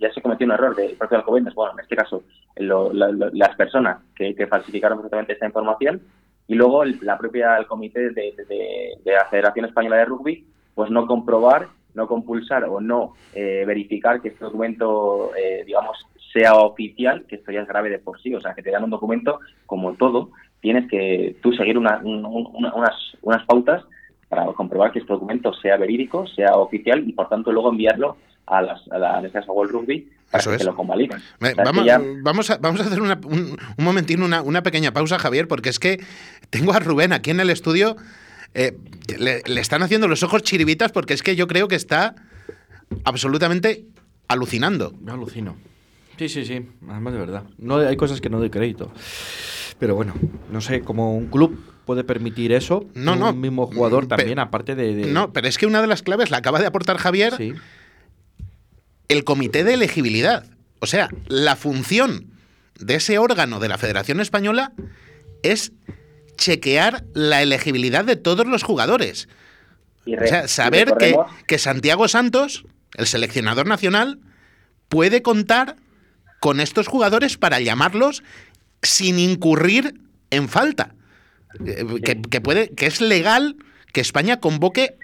ya 0.00 0.10
se 0.12 0.22
cometió 0.22 0.46
un 0.46 0.52
error 0.52 0.74
del 0.74 0.96
propio 0.96 1.18
Alcobendas, 1.18 1.54
bueno, 1.54 1.74
en 1.74 1.80
este 1.80 1.96
caso, 1.96 2.22
las 2.56 3.54
personas 3.56 4.02
que, 4.16 4.46
falsificaron 4.46 4.98
presuntamente 4.98 5.34
esta 5.34 5.46
información 5.46 6.00
y 6.46 6.54
luego 6.54 6.84
la 6.84 7.18
propia 7.18 7.58
el 7.58 7.66
comité 7.66 8.10
de, 8.10 8.32
de 9.04 9.12
la 9.12 9.26
Federación 9.26 9.66
Española 9.66 9.96
de 9.96 10.04
Rugby, 10.06 10.46
pues 10.74 10.90
no 10.90 11.06
comprobar 11.06 11.68
no 11.94 12.06
compulsar 12.06 12.64
o 12.64 12.80
no 12.80 13.14
eh, 13.34 13.64
verificar 13.66 14.20
que 14.20 14.28
este 14.28 14.44
documento, 14.44 15.30
eh, 15.36 15.64
digamos, 15.64 15.96
sea 16.32 16.54
oficial, 16.54 17.24
que 17.28 17.36
esto 17.36 17.52
ya 17.52 17.60
es 17.60 17.68
grave 17.68 17.90
de 17.90 17.98
por 17.98 18.20
sí, 18.20 18.34
o 18.34 18.40
sea, 18.40 18.54
que 18.54 18.62
te 18.62 18.70
dan 18.70 18.84
un 18.84 18.90
documento 18.90 19.40
como 19.66 19.94
todo, 19.94 20.30
tienes 20.60 20.90
que 20.90 21.36
tú 21.42 21.52
seguir 21.52 21.78
unas, 21.78 22.02
unas 22.02 23.44
pautas 23.46 23.84
para 24.28 24.46
comprobar 24.46 24.90
que 24.90 24.98
este 24.98 25.12
documento 25.12 25.52
sea 25.54 25.76
verídico, 25.76 26.26
sea 26.26 26.54
oficial 26.56 27.08
y 27.08 27.12
por 27.12 27.28
tanto 27.28 27.52
luego 27.52 27.70
enviarlo 27.70 28.16
a 28.46 28.62
las 28.62 28.80
a 28.90 28.98
la, 28.98 29.22
World 29.46 29.72
Rugby 29.72 30.08
para 30.30 30.56
que 30.56 30.64
lo 30.64 30.74
convaliden. 30.74 31.20
vamos, 31.64 31.86
vamos, 32.22 32.50
a, 32.50 32.58
vamos 32.58 32.80
a 32.80 32.84
hacer 32.84 33.00
un, 33.00 33.10
un 33.10 33.84
momentino, 33.84 34.24
una, 34.24 34.42
una 34.42 34.62
pequeña 34.62 34.92
pausa, 34.92 35.18
Javier, 35.18 35.46
porque 35.46 35.68
es 35.68 35.78
que 35.78 36.00
tengo 36.50 36.72
a 36.72 36.80
Rubén 36.80 37.12
aquí 37.12 37.30
en 37.30 37.40
el 37.40 37.50
estudio 37.50 37.96
eh, 38.54 38.76
le, 39.18 39.60
están 39.60 39.82
haciendo 39.82 40.08
los 40.08 40.22
ojos 40.22 40.42
chiribitas 40.42 40.92
porque 40.92 41.14
es 41.14 41.22
que 41.22 41.36
yo 41.36 41.46
creo 41.46 41.68
que 41.68 41.74
está 41.74 42.14
absolutamente 43.04 43.84
alucinando. 44.28 44.94
Me 45.00 45.12
alucino. 45.12 45.56
Sí, 46.18 46.28
sí, 46.28 46.44
sí, 46.44 46.68
además 46.88 47.12
de 47.12 47.18
verdad. 47.18 47.44
No, 47.58 47.78
hay 47.78 47.96
cosas 47.96 48.20
que 48.20 48.30
no 48.30 48.38
doy 48.38 48.50
crédito. 48.50 48.92
Pero 49.78 49.96
bueno, 49.96 50.14
no 50.50 50.60
sé, 50.60 50.80
como 50.82 51.16
un 51.16 51.26
club 51.26 51.58
puede 51.84 52.04
permitir 52.04 52.52
eso. 52.52 52.86
No, 52.94 53.16
no. 53.16 53.30
Un 53.30 53.40
mismo 53.40 53.66
jugador 53.66 54.06
también, 54.06 54.38
aparte 54.38 54.76
de, 54.76 55.06
No, 55.06 55.32
pero 55.32 55.48
es 55.48 55.58
que 55.58 55.66
una 55.66 55.80
de 55.80 55.88
las 55.88 56.02
claves 56.02 56.30
la 56.30 56.38
acaba 56.38 56.60
de 56.60 56.66
aportar 56.66 56.98
Javier. 56.98 57.34
Sí. 57.36 57.52
El 59.08 59.24
comité 59.24 59.64
de 59.64 59.74
elegibilidad. 59.74 60.46
O 60.78 60.86
sea, 60.86 61.08
la 61.26 61.56
función 61.56 62.30
de 62.78 62.94
ese 62.96 63.18
órgano 63.18 63.58
de 63.58 63.68
la 63.68 63.78
Federación 63.78 64.20
Española 64.20 64.72
es 65.42 65.72
chequear 66.36 67.04
la 67.14 67.42
elegibilidad 67.42 68.04
de 68.04 68.16
todos 68.16 68.46
los 68.46 68.62
jugadores. 68.62 69.28
o 70.06 70.26
sea, 70.26 70.48
saber 70.48 70.94
que, 70.98 71.16
que 71.46 71.58
Santiago 71.58 72.08
Santos, 72.08 72.64
el 72.94 73.06
seleccionador 73.06 73.66
nacional, 73.66 74.20
puede 74.88 75.22
contar 75.22 75.76
con 76.40 76.60
estos 76.60 76.88
jugadores 76.88 77.38
para 77.38 77.60
llamarlos 77.60 78.22
sin 78.82 79.18
incurrir 79.18 79.94
en 80.30 80.48
falta. 80.48 80.94
Eh, 81.64 82.00
que, 82.30 82.40
puede, 82.40 82.68
que 82.70 82.86
es 82.86 83.00
legal 83.00 83.56
que 83.92 84.00
España 84.00 84.40
convoque 84.40 84.98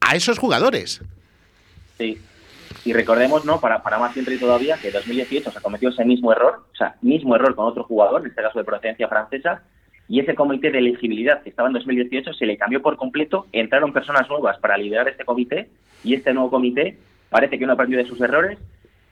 a 0.00 0.16
esos 0.16 0.38
jugadores. 0.38 1.00
Sí. 1.98 2.18
Y 2.84 2.92
recordemos, 2.92 3.44
¿no? 3.44 3.60
Para, 3.60 3.82
para 3.82 3.98
más 3.98 4.12
siempre 4.12 4.36
todavía, 4.38 4.76
que 4.78 4.88
en 4.88 4.94
2018 4.94 5.50
se 5.50 5.60
cometió 5.60 5.90
ese 5.90 6.04
mismo 6.04 6.32
error, 6.32 6.66
o 6.72 6.76
sea, 6.76 6.96
mismo 7.02 7.34
error 7.34 7.54
con 7.54 7.66
otro 7.66 7.84
jugador, 7.84 8.22
en 8.22 8.28
este 8.28 8.42
caso 8.42 8.58
de 8.58 8.64
procedencia 8.64 9.08
francesa, 9.08 9.62
y 10.08 10.20
ese 10.20 10.34
comité 10.34 10.70
de 10.70 10.78
elegibilidad 10.78 11.42
que 11.42 11.50
estaba 11.50 11.68
en 11.68 11.74
2018 11.74 12.34
se 12.34 12.46
le 12.46 12.58
cambió 12.58 12.82
por 12.82 12.96
completo, 12.96 13.46
entraron 13.52 13.92
personas 13.92 14.28
nuevas 14.28 14.58
para 14.58 14.76
liderar 14.76 15.08
este 15.08 15.24
comité 15.24 15.68
y 16.02 16.14
este 16.14 16.34
nuevo 16.34 16.50
comité 16.50 16.98
parece 17.30 17.58
que 17.58 17.66
no 17.66 17.72
aprendido 17.72 18.02
de 18.02 18.08
sus 18.08 18.20
errores 18.20 18.58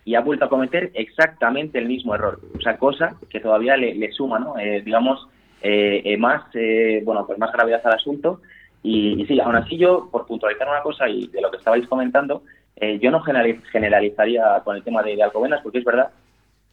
y 0.05 0.15
ha 0.15 0.21
vuelto 0.21 0.45
a 0.45 0.49
cometer 0.49 0.91
exactamente 0.95 1.79
el 1.79 1.87
mismo 1.87 2.15
error. 2.15 2.41
O 2.57 2.61
sea, 2.61 2.77
cosa 2.77 3.17
que 3.31 3.41
todavía 3.41 3.77
le, 3.77 4.13
suma, 4.13 4.39
¿no? 4.39 4.59
Eh, 4.59 4.83
digamos, 4.85 5.27
eh, 5.63 6.03
eh, 6.05 6.17
más, 6.17 6.43
bueno, 7.05 7.27
pues 7.27 7.39
más 7.39 7.53
gravedad 7.53 7.81
al 7.85 7.95
asunto. 7.95 8.41
Y, 8.83 9.25
sí, 9.27 9.39
aún 9.41 9.55
así 9.57 9.77
yo, 9.77 10.09
por 10.11 10.27
puntualizar 10.27 10.69
una 10.69 10.83
cosa 10.83 11.09
y 11.09 11.29
de 11.29 11.41
lo 11.41 11.51
que 11.51 11.59
estabais 11.59 11.87
comentando, 11.87 12.43
yo 13.01 13.13
no 13.13 13.21
generalizaría 13.21 14.61
con 14.65 14.75
el 14.75 14.83
tema 14.83 15.05
de, 15.05 15.15
de 15.15 15.23
Alcobendas 15.23 15.61
porque 15.63 15.79
es 15.79 15.85
verdad 15.85 16.11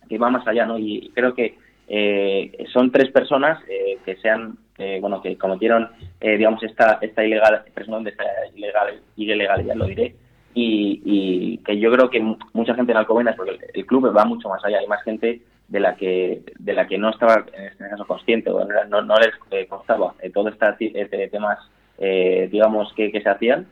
que 0.08 0.18
va 0.18 0.32
más 0.32 0.48
allá, 0.48 0.66
¿no? 0.66 0.80
Y 0.80 1.12
creo 1.14 1.36
que 1.36 1.56
eh, 1.92 2.66
son 2.72 2.92
tres 2.92 3.10
personas 3.10 3.60
eh, 3.68 3.98
que 4.06 4.16
sean 4.18 4.60
eh, 4.78 5.00
bueno 5.02 5.24
que 5.24 5.36
cometieron 5.40 5.90
eh, 6.22 6.38
digamos 6.38 6.62
esta 6.62 7.00
esta 7.02 7.26
ilegal 7.26 7.64
de 7.66 8.10
esta 8.12 8.24
ilegal 8.56 9.02
ilegalidad 9.18 9.76
lo 9.76 9.86
diré. 9.86 10.16
Y, 10.62 11.58
que 11.60 11.80
yo 11.80 11.92
creo 11.92 12.10
que 12.10 12.20
mucha 12.54 12.74
gente 12.74 12.92
en 12.92 12.98
Alcobendas 12.98 13.36
porque 13.36 13.58
el, 13.74 13.86
club 13.86 14.14
va 14.16 14.26
mucho 14.26 14.50
más 14.50 14.64
allá 14.66 14.80
hay 14.80 14.88
más 14.88 15.02
gente 15.04 15.42
de 15.68 15.80
la 15.80 15.96
que 15.96 16.42
de 16.58 16.74
la 16.74 16.86
que 16.86 16.98
no 16.98 17.12
estaba 17.12 17.46
en 17.54 17.66
este 17.66 17.88
caso 17.90 18.06
consciente 18.06 18.50
o 18.50 18.66
no, 18.66 19.02
no 19.02 19.16
les 19.20 19.68
constaba 19.68 20.16
todo 20.34 20.50
este 20.50 21.28
temas 21.30 21.60
digamos 21.98 22.92
que, 22.94 23.12
que 23.12 23.22
se 23.22 23.30
hacían 23.30 23.68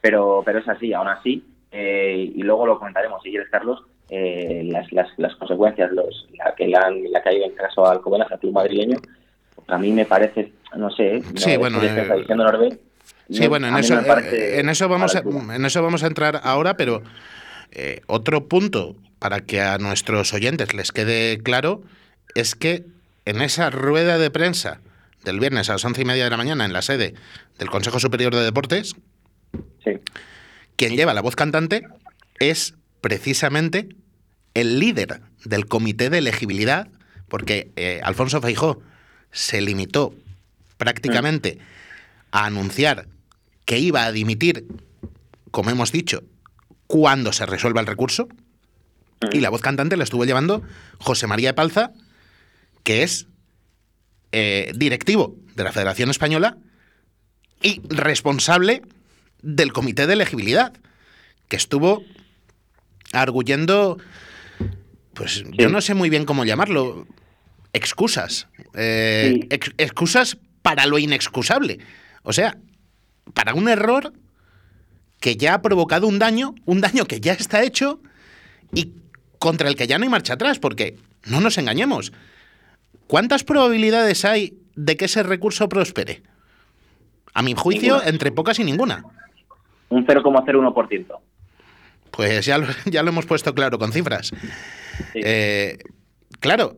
pero 0.00 0.42
pero 0.46 0.60
es 0.60 0.68
así 0.68 0.94
aún 0.94 1.08
así 1.08 1.44
y 1.72 2.42
luego 2.42 2.64
lo 2.64 2.78
comentaremos 2.78 3.22
si 3.22 3.30
quieres 3.30 3.50
Carlos 3.50 3.82
eh, 4.10 4.62
las, 4.66 4.92
las, 4.92 5.08
las, 5.18 5.36
consecuencias, 5.36 5.92
los, 5.92 6.26
la 6.36 6.52
que 6.56 6.66
la, 6.66 6.90
la 6.90 7.22
caído 7.22 7.44
en 7.44 7.52
caso 7.52 7.86
al 7.86 7.98
Alcobendas, 7.98 8.30
al 8.32 8.40
club 8.40 8.52
madrileño, 8.52 8.96
a 9.68 9.78
mí 9.78 9.92
me 9.92 10.04
parece, 10.04 10.52
no 10.76 10.90
sé, 10.90 11.22
sí, 11.36 11.56
bueno, 11.56 11.80
eh, 11.82 12.78
sí, 13.30 13.46
bueno, 13.46 13.68
en 13.68 13.76
eso, 13.76 14.00
eh, 14.00 14.58
en 14.58 14.68
eso 14.68 14.88
vamos 14.88 15.14
a, 15.14 15.20
en 15.20 15.64
eso 15.64 15.82
vamos 15.82 16.02
a 16.02 16.08
entrar 16.08 16.40
ahora, 16.42 16.76
pero 16.76 17.02
eh, 17.70 18.00
otro 18.06 18.48
punto 18.48 18.96
para 19.20 19.40
que 19.40 19.60
a 19.60 19.78
nuestros 19.78 20.34
oyentes 20.34 20.74
les 20.74 20.90
quede 20.90 21.38
claro 21.38 21.82
es 22.34 22.56
que 22.56 22.84
en 23.26 23.42
esa 23.42 23.70
rueda 23.70 24.18
de 24.18 24.30
prensa 24.30 24.80
del 25.24 25.38
viernes 25.38 25.68
a 25.68 25.74
las 25.74 25.84
once 25.84 26.02
y 26.02 26.04
media 26.04 26.24
de 26.24 26.30
la 26.30 26.36
mañana 26.36 26.64
en 26.64 26.72
la 26.72 26.82
sede 26.82 27.14
del 27.58 27.70
Consejo 27.70 28.00
Superior 28.00 28.34
de 28.34 28.42
Deportes, 28.42 28.96
sí. 29.84 29.92
quien 30.76 30.96
lleva 30.96 31.14
la 31.14 31.20
voz 31.20 31.36
cantante 31.36 31.86
es 32.40 32.74
precisamente 33.00 33.88
el 34.54 34.78
líder 34.78 35.20
del 35.44 35.66
comité 35.66 36.10
de 36.10 36.18
elegibilidad, 36.18 36.88
porque 37.28 37.70
eh, 37.76 38.00
Alfonso 38.02 38.40
Feijó 38.40 38.82
se 39.32 39.60
limitó 39.60 40.14
prácticamente 40.76 41.58
a 42.30 42.46
anunciar 42.46 43.06
que 43.64 43.78
iba 43.78 44.04
a 44.04 44.12
dimitir, 44.12 44.66
como 45.50 45.70
hemos 45.70 45.92
dicho, 45.92 46.24
cuando 46.86 47.32
se 47.32 47.46
resuelva 47.46 47.80
el 47.80 47.86
recurso. 47.86 48.28
Y 49.32 49.40
la 49.40 49.50
voz 49.50 49.60
cantante 49.60 49.96
la 49.96 50.04
estuvo 50.04 50.24
llevando 50.24 50.62
José 50.98 51.26
María 51.26 51.54
Palza, 51.54 51.92
que 52.82 53.02
es 53.02 53.26
eh, 54.32 54.72
directivo 54.74 55.36
de 55.54 55.64
la 55.64 55.72
Federación 55.72 56.10
Española 56.10 56.56
y 57.62 57.82
responsable 57.88 58.82
del 59.42 59.72
comité 59.72 60.06
de 60.06 60.14
elegibilidad, 60.14 60.72
que 61.48 61.56
estuvo 61.56 62.02
arguyendo, 63.12 63.98
pues 65.20 65.44
yo 65.52 65.68
no 65.68 65.82
sé 65.82 65.92
muy 65.92 66.08
bien 66.08 66.24
cómo 66.24 66.46
llamarlo, 66.46 67.06
excusas. 67.74 68.48
Eh, 68.72 69.46
excusas 69.76 70.38
para 70.62 70.86
lo 70.86 70.98
inexcusable. 70.98 71.78
O 72.22 72.32
sea, 72.32 72.56
para 73.34 73.52
un 73.52 73.68
error 73.68 74.14
que 75.20 75.36
ya 75.36 75.52
ha 75.52 75.60
provocado 75.60 76.06
un 76.06 76.18
daño, 76.18 76.54
un 76.64 76.80
daño 76.80 77.04
que 77.04 77.20
ya 77.20 77.34
está 77.34 77.62
hecho 77.62 78.00
y 78.72 78.94
contra 79.38 79.68
el 79.68 79.76
que 79.76 79.86
ya 79.86 79.98
no 79.98 80.04
hay 80.04 80.08
marcha 80.08 80.32
atrás, 80.32 80.58
porque 80.58 80.96
no 81.26 81.42
nos 81.42 81.58
engañemos. 81.58 82.14
¿Cuántas 83.06 83.44
probabilidades 83.44 84.24
hay 84.24 84.54
de 84.74 84.96
que 84.96 85.04
ese 85.04 85.22
recurso 85.22 85.68
prospere? 85.68 86.22
A 87.34 87.42
mi 87.42 87.52
juicio, 87.52 87.96
Ninguna. 87.96 88.08
entre 88.08 88.32
pocas 88.32 88.58
y 88.58 88.64
ninguna. 88.64 89.04
Un 89.90 90.06
0,01%. 90.06 91.18
Pues 92.10 92.46
ya 92.46 92.56
lo, 92.56 92.68
ya 92.86 93.02
lo 93.02 93.10
hemos 93.10 93.26
puesto 93.26 93.54
claro 93.54 93.78
con 93.78 93.92
cifras. 93.92 94.32
Eh, 95.14 95.78
claro, 96.40 96.76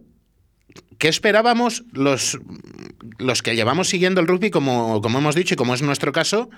¿qué 0.99 1.09
esperábamos 1.09 1.85
los, 1.93 2.39
los 3.19 3.43
que 3.43 3.55
llevamos 3.55 3.89
siguiendo 3.89 4.21
el 4.21 4.27
rugby, 4.27 4.51
como, 4.51 5.01
como 5.01 5.19
hemos 5.19 5.35
dicho 5.35 5.55
y 5.55 5.57
como 5.57 5.75
es 5.75 5.83
nuestro 5.83 6.13
caso, 6.13 6.51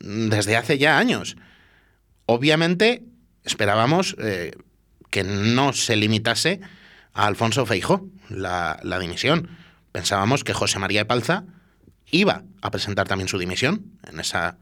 mm, 0.00 0.28
desde 0.28 0.56
hace 0.56 0.78
ya 0.78 0.98
años? 0.98 1.36
Obviamente 2.26 3.02
esperábamos 3.44 4.16
eh, 4.18 4.52
que 5.10 5.24
no 5.24 5.72
se 5.72 5.96
limitase 5.96 6.60
a 7.12 7.26
Alfonso 7.26 7.66
Feijó 7.66 8.06
la, 8.28 8.78
la 8.82 8.98
dimisión. 8.98 9.48
Pensábamos 9.92 10.44
que 10.44 10.54
José 10.54 10.78
María 10.78 11.08
Palza 11.08 11.44
iba 12.10 12.44
a 12.62 12.70
presentar 12.70 13.08
también 13.08 13.28
su 13.28 13.38
dimisión 13.38 13.84
en 14.08 14.20
esa 14.20 14.56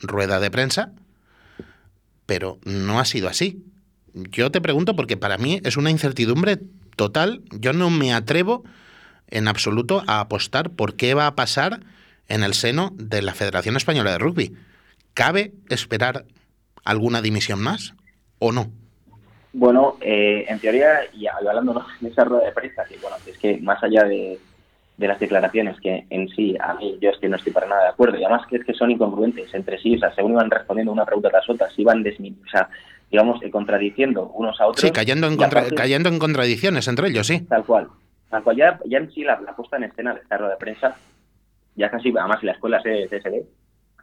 rueda 0.00 0.40
de 0.40 0.50
prensa, 0.50 0.92
pero 2.26 2.58
no 2.64 3.00
ha 3.00 3.04
sido 3.04 3.28
así. 3.28 3.64
Yo 4.14 4.50
te 4.50 4.60
pregunto 4.60 4.96
porque 4.96 5.16
para 5.16 5.38
mí 5.38 5.60
es 5.64 5.76
una 5.76 5.90
incertidumbre 5.90 6.58
total. 6.96 7.42
Yo 7.52 7.72
no 7.72 7.90
me 7.90 8.12
atrevo 8.12 8.64
en 9.28 9.48
absoluto 9.48 10.02
a 10.06 10.20
apostar 10.20 10.70
por 10.70 10.96
qué 10.96 11.14
va 11.14 11.26
a 11.26 11.36
pasar 11.36 11.80
en 12.28 12.42
el 12.42 12.54
seno 12.54 12.90
de 12.94 13.22
la 13.22 13.34
Federación 13.34 13.76
Española 13.76 14.12
de 14.12 14.18
Rugby. 14.18 14.56
¿Cabe 15.14 15.52
esperar 15.68 16.24
alguna 16.84 17.22
dimisión 17.22 17.60
más 17.60 17.94
o 18.38 18.52
no? 18.52 18.70
Bueno, 19.52 19.96
eh, 20.00 20.44
en 20.48 20.58
teoría, 20.60 21.00
y 21.12 21.26
hablando 21.26 21.84
de 22.00 22.08
esa 22.08 22.24
rueda 22.24 22.46
de 22.46 22.52
prensa, 22.52 22.84
que 22.84 22.96
bueno, 22.98 23.16
es 23.26 23.36
que 23.38 23.58
más 23.58 23.82
allá 23.82 24.04
de, 24.04 24.38
las 24.98 25.18
declaraciones 25.18 25.80
que 25.80 26.04
en 26.10 26.28
sí, 26.28 26.56
a 26.60 26.74
mí 26.74 26.98
yo 27.00 27.10
es 27.10 27.18
que 27.18 27.28
no 27.28 27.36
estoy 27.36 27.52
para 27.52 27.66
nada 27.66 27.84
de 27.84 27.88
acuerdo, 27.88 28.18
y 28.18 28.24
además 28.24 28.46
que 28.46 28.56
es 28.56 28.64
que 28.64 28.74
son 28.74 28.90
incongruentes 28.90 29.52
entre 29.54 29.78
sí, 29.78 29.96
o 29.96 29.98
sea, 29.98 30.14
según 30.14 30.32
iban 30.32 30.50
respondiendo 30.50 30.92
una 30.92 31.06
pregunta 31.06 31.30
tras 31.30 31.48
otra, 31.48 31.70
se 31.70 31.82
iban 31.82 32.04
o 32.04 32.50
digamos, 33.10 33.42
eh, 33.42 33.50
contradiciendo 33.50 34.28
unos 34.34 34.60
a 34.60 34.66
otros. 34.66 34.80
Sí, 34.82 34.90
cayendo 34.90 35.26
en, 35.26 35.34
y 35.34 35.36
contra- 35.36 35.60
aparte- 35.62 35.74
cayendo 35.74 36.08
en 36.08 36.18
contradicciones 36.18 36.86
entre 36.88 37.08
ellos, 37.08 37.26
sí. 37.26 37.40
Tal 37.48 37.64
cual. 37.64 37.88
Tal 38.28 38.42
cual. 38.44 38.56
Ya, 38.56 38.78
ya 38.86 38.98
en 38.98 39.10
sí 39.12 39.24
la, 39.24 39.40
la 39.40 39.54
puesta 39.56 39.76
en 39.76 39.84
escena 39.84 40.14
de 40.14 40.20
esta 40.20 40.36
rueda 40.38 40.52
de 40.52 40.58
prensa, 40.58 40.96
ya 41.74 41.90
casi, 41.90 42.10
además 42.16 42.38
en 42.42 42.46
la 42.46 42.52
escuela 42.52 42.80
CSD, 42.82 43.42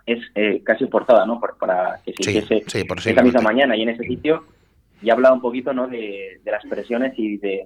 es 0.06 0.20
eh, 0.36 0.62
casi 0.64 0.86
forzada, 0.88 1.26
¿no? 1.26 1.40
Por- 1.40 1.58
para 1.58 2.00
que 2.06 2.14
se 2.14 2.24
Sí, 2.24 2.38
hiciese 2.38 2.64
sí, 2.68 2.84
por 2.86 2.98
esa 3.00 3.22
misma 3.24 3.40
sí. 3.40 3.46
mañana 3.46 3.76
y 3.76 3.82
en 3.84 3.90
ese 3.90 4.04
sitio, 4.04 4.44
ya 5.02 5.14
hablaba 5.14 5.36
un 5.36 5.42
poquito, 5.42 5.74
¿no? 5.74 5.88
De, 5.88 6.40
de 6.44 6.52
las 6.52 6.66
presiones 6.66 7.14
y 7.18 7.38
de, 7.38 7.66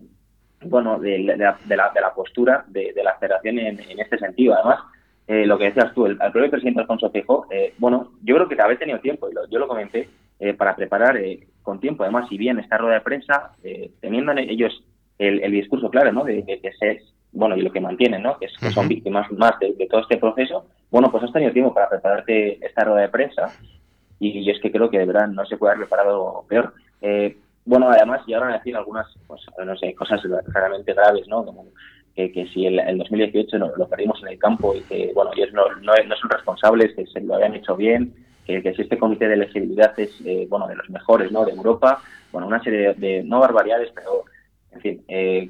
bueno, 0.65 1.00
de, 1.00 1.19
la- 1.19 1.33
de 1.36 1.43
la, 1.43 1.57
de 1.65 1.75
la- 1.75 1.91
de 1.93 2.01
la 2.01 2.13
postura 2.13 2.65
de, 2.67 2.93
la 3.03 3.15
federación 3.15 3.57
en, 3.60 3.79
en 3.79 4.00
este 4.00 4.17
sentido. 4.17 4.53
Además, 4.55 4.79
eh, 5.27 5.45
lo 5.45 5.57
que 5.57 5.65
decías 5.65 5.93
tú, 5.93 6.05
el, 6.07 6.13
el 6.21 6.31
propio 6.31 6.50
presidente 6.51 6.81
Alfonso 6.81 7.10
Feijó, 7.12 7.45
eh, 7.51 7.74
bueno, 7.77 8.12
yo 8.24 8.36
creo 8.36 8.48
que 8.50 8.60
había 8.62 8.77
tenido 8.77 9.00
tiempo, 9.00 9.29
y 9.29 9.33
lo- 9.33 9.48
yo 9.50 9.60
lo 9.60 9.67
comenté, 9.67 10.10
eh, 10.41 10.53
para 10.55 10.75
preparar 10.75 11.15
eh, 11.17 11.48
con 11.62 11.79
tiempo, 11.79 12.03
además, 12.03 12.27
si 12.27 12.38
bien 12.38 12.60
esta 12.60 12.77
rueda 12.77 12.95
de 12.95 13.01
prensa, 13.01 13.51
eh, 13.63 13.91
teniendo 14.01 14.31
en 14.33 14.39
ellos 14.39 14.83
el, 15.19 15.41
el 15.43 15.51
discurso 15.51 15.89
claro, 15.89 16.12
¿no? 16.12 16.24
De, 16.25 16.43
que 16.43 16.71
se, 16.79 17.01
bueno, 17.31 17.55
y 17.55 17.62
lo 17.62 17.71
que 17.71 17.79
mantienen, 17.79 18.24
¿no? 18.24 18.38
Que, 18.39 18.48
es- 18.48 18.57
que 18.57 18.71
son 18.71 18.88
víctimas 18.89 19.31
más 19.31 19.57
de, 19.60 19.74
de 19.74 19.86
todo 19.88 20.01
este 20.01 20.17
proceso. 20.17 20.65
Bueno, 20.89 21.10
pues 21.12 21.24
has 21.24 21.31
tenido 21.31 21.53
tiempo 21.53 21.74
para 21.74 21.88
prepararte 21.89 22.65
esta 22.65 22.83
rueda 22.83 23.01
de 23.01 23.10
prensa 23.10 23.53
y 24.19 24.50
es 24.51 24.60
que 24.60 24.71
creo 24.71 24.89
que 24.89 25.00
de 25.00 25.05
verdad 25.05 25.27
no 25.27 25.45
se 25.45 25.57
puede 25.57 25.74
haber 25.74 25.88
preparado 25.88 26.43
peor. 26.50 26.74
Eh, 27.01 27.38
bueno, 27.65 27.89
además 27.89 28.21
llegaron 28.25 28.50
a 28.50 28.57
decir 28.57 28.75
algunas, 28.75 29.07
pues, 29.27 29.41
no 29.65 29.75
sé, 29.77 29.93
cosas 29.95 30.21
realmente 30.53 30.93
graves, 30.93 31.27
¿no? 31.27 31.45
Como 31.45 31.65
que, 32.15 32.32
que 32.32 32.47
si 32.47 32.65
el, 32.65 32.80
el 32.80 32.97
2018 32.97 33.58
no- 33.60 33.71
lo 33.77 33.88
perdimos 33.88 34.21
en 34.23 34.30
el 34.30 34.39
campo 34.39 34.75
y 34.75 34.84
que, 34.86 35.12
bueno, 35.13 35.32
ellos 35.36 35.54
no, 35.54 35.63
no, 35.82 35.93
no 36.08 36.15
son 36.17 36.30
responsables, 36.30 36.93
que 36.95 37.06
se 37.08 37.21
lo 37.21 37.36
habían 37.36 37.56
hecho 37.56 37.75
bien, 37.75 38.13
que, 38.45 38.62
que 38.62 38.69
este 38.69 38.97
comité 38.97 39.27
de 39.27 39.36
elegibilidad 39.36 39.97
es, 39.99 40.19
eh, 40.25 40.47
bueno, 40.49 40.67
de 40.67 40.75
los 40.75 40.89
mejores, 40.89 41.32
¿no? 41.32 41.45
De 41.45 41.51
Europa, 41.51 42.01
bueno, 42.32 42.47
una 42.47 42.63
serie 42.63 42.80
de, 42.80 42.93
de 42.95 43.23
no 43.23 43.39
barbaridades, 43.39 43.91
pero, 43.93 44.23
en 44.71 44.82
fin, 44.82 45.04
eh, 45.08 45.49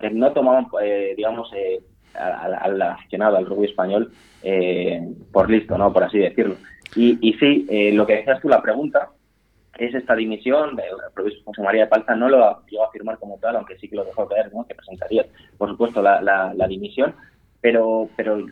que 0.00 0.10
no 0.10 0.32
tomaban, 0.32 0.66
eh, 0.82 1.14
digamos, 1.16 1.50
eh, 1.54 1.80
al, 2.14 2.54
al 2.54 2.82
aficionado, 2.82 3.36
al 3.36 3.46
rugby 3.46 3.66
español, 3.66 4.12
eh, 4.42 5.00
por 5.32 5.50
listo, 5.50 5.76
¿no? 5.78 5.92
Por 5.92 6.04
así 6.04 6.18
decirlo. 6.18 6.56
Y, 6.94 7.18
y 7.26 7.34
sí, 7.34 7.66
eh, 7.70 7.92
lo 7.92 8.06
que 8.06 8.16
decías 8.16 8.40
tú, 8.40 8.48
la 8.48 8.62
pregunta, 8.62 9.10
es 9.78 9.94
esta 9.94 10.14
dimisión, 10.14 10.78
el 10.78 11.12
propio 11.14 11.32
José 11.44 11.62
María 11.62 11.84
de 11.84 11.88
Palza 11.88 12.14
no 12.14 12.28
lo 12.28 12.62
llegó 12.66 12.84
a 12.84 12.90
firmar 12.90 13.18
como 13.18 13.38
tal, 13.38 13.56
aunque 13.56 13.78
sí 13.78 13.88
que 13.88 13.96
lo 13.96 14.04
dejó 14.04 14.28
caer, 14.28 14.52
¿no? 14.52 14.66
que 14.66 14.74
presentaría, 14.74 15.24
por 15.56 15.70
supuesto, 15.70 16.02
la, 16.02 16.20
la, 16.20 16.52
la 16.54 16.68
dimisión, 16.68 17.14
pero 17.60 18.08
pero 18.16 18.44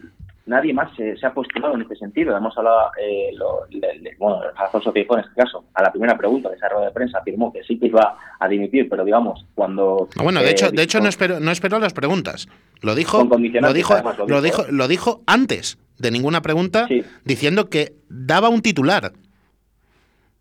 nadie 0.47 0.73
más 0.75 0.95
se, 0.97 1.17
se 1.17 1.27
ha 1.27 1.33
postulado 1.35 1.75
en 1.75 1.83
este 1.83 1.97
sentido. 1.97 2.37
Hemos 2.37 2.57
hablado, 2.59 2.91
eh, 3.01 3.31
lo, 3.37 3.67
le- 3.71 3.99
le- 4.01 4.17
bueno, 4.19 4.41
Alfonso 4.57 4.93
Feijó 4.93 5.15
en 5.19 5.25
este 5.25 5.35
caso, 5.35 5.65
a 5.75 5.83
la 5.83 5.91
primera 5.93 6.17
pregunta 6.17 6.49
de 6.49 6.57
esa 6.57 6.69
rueda 6.69 6.87
de 6.87 6.93
prensa 6.93 7.19
afirmó 7.19 7.53
que 7.53 7.63
sí 7.65 7.79
que 7.79 7.87
iba 7.87 8.17
a 8.39 8.49
dimitir, 8.49 8.89
pero 8.89 9.05
digamos, 9.05 9.45
cuando... 9.55 10.09
Ah, 10.19 10.23
Bueno, 10.23 10.41
de 10.41 10.47
eh, 10.49 10.51
hecho, 10.51 10.71
de 10.71 10.83
hecho 10.83 11.01
no 11.01 11.09
esperó, 11.09 11.39
no 11.41 11.51
esperó 11.51 11.79
las 11.79 11.93
preguntas. 11.93 12.49
Lo 12.83 12.95
dijo, 12.95 13.23
lo 13.25 13.73
dijo, 13.73 13.95
además, 13.95 14.19
lo 14.19 14.27
lo 14.27 14.43
dijo, 14.43 14.65
lo 14.71 14.89
dijo 14.89 15.23
antes 15.27 15.79
de 15.99 16.11
ninguna 16.11 16.41
pregunta, 16.43 16.87
Sí. 16.89 17.05
diciendo 17.25 17.69
que 17.69 17.93
daba 18.09 18.49
un 18.49 18.63
titular, 18.63 19.13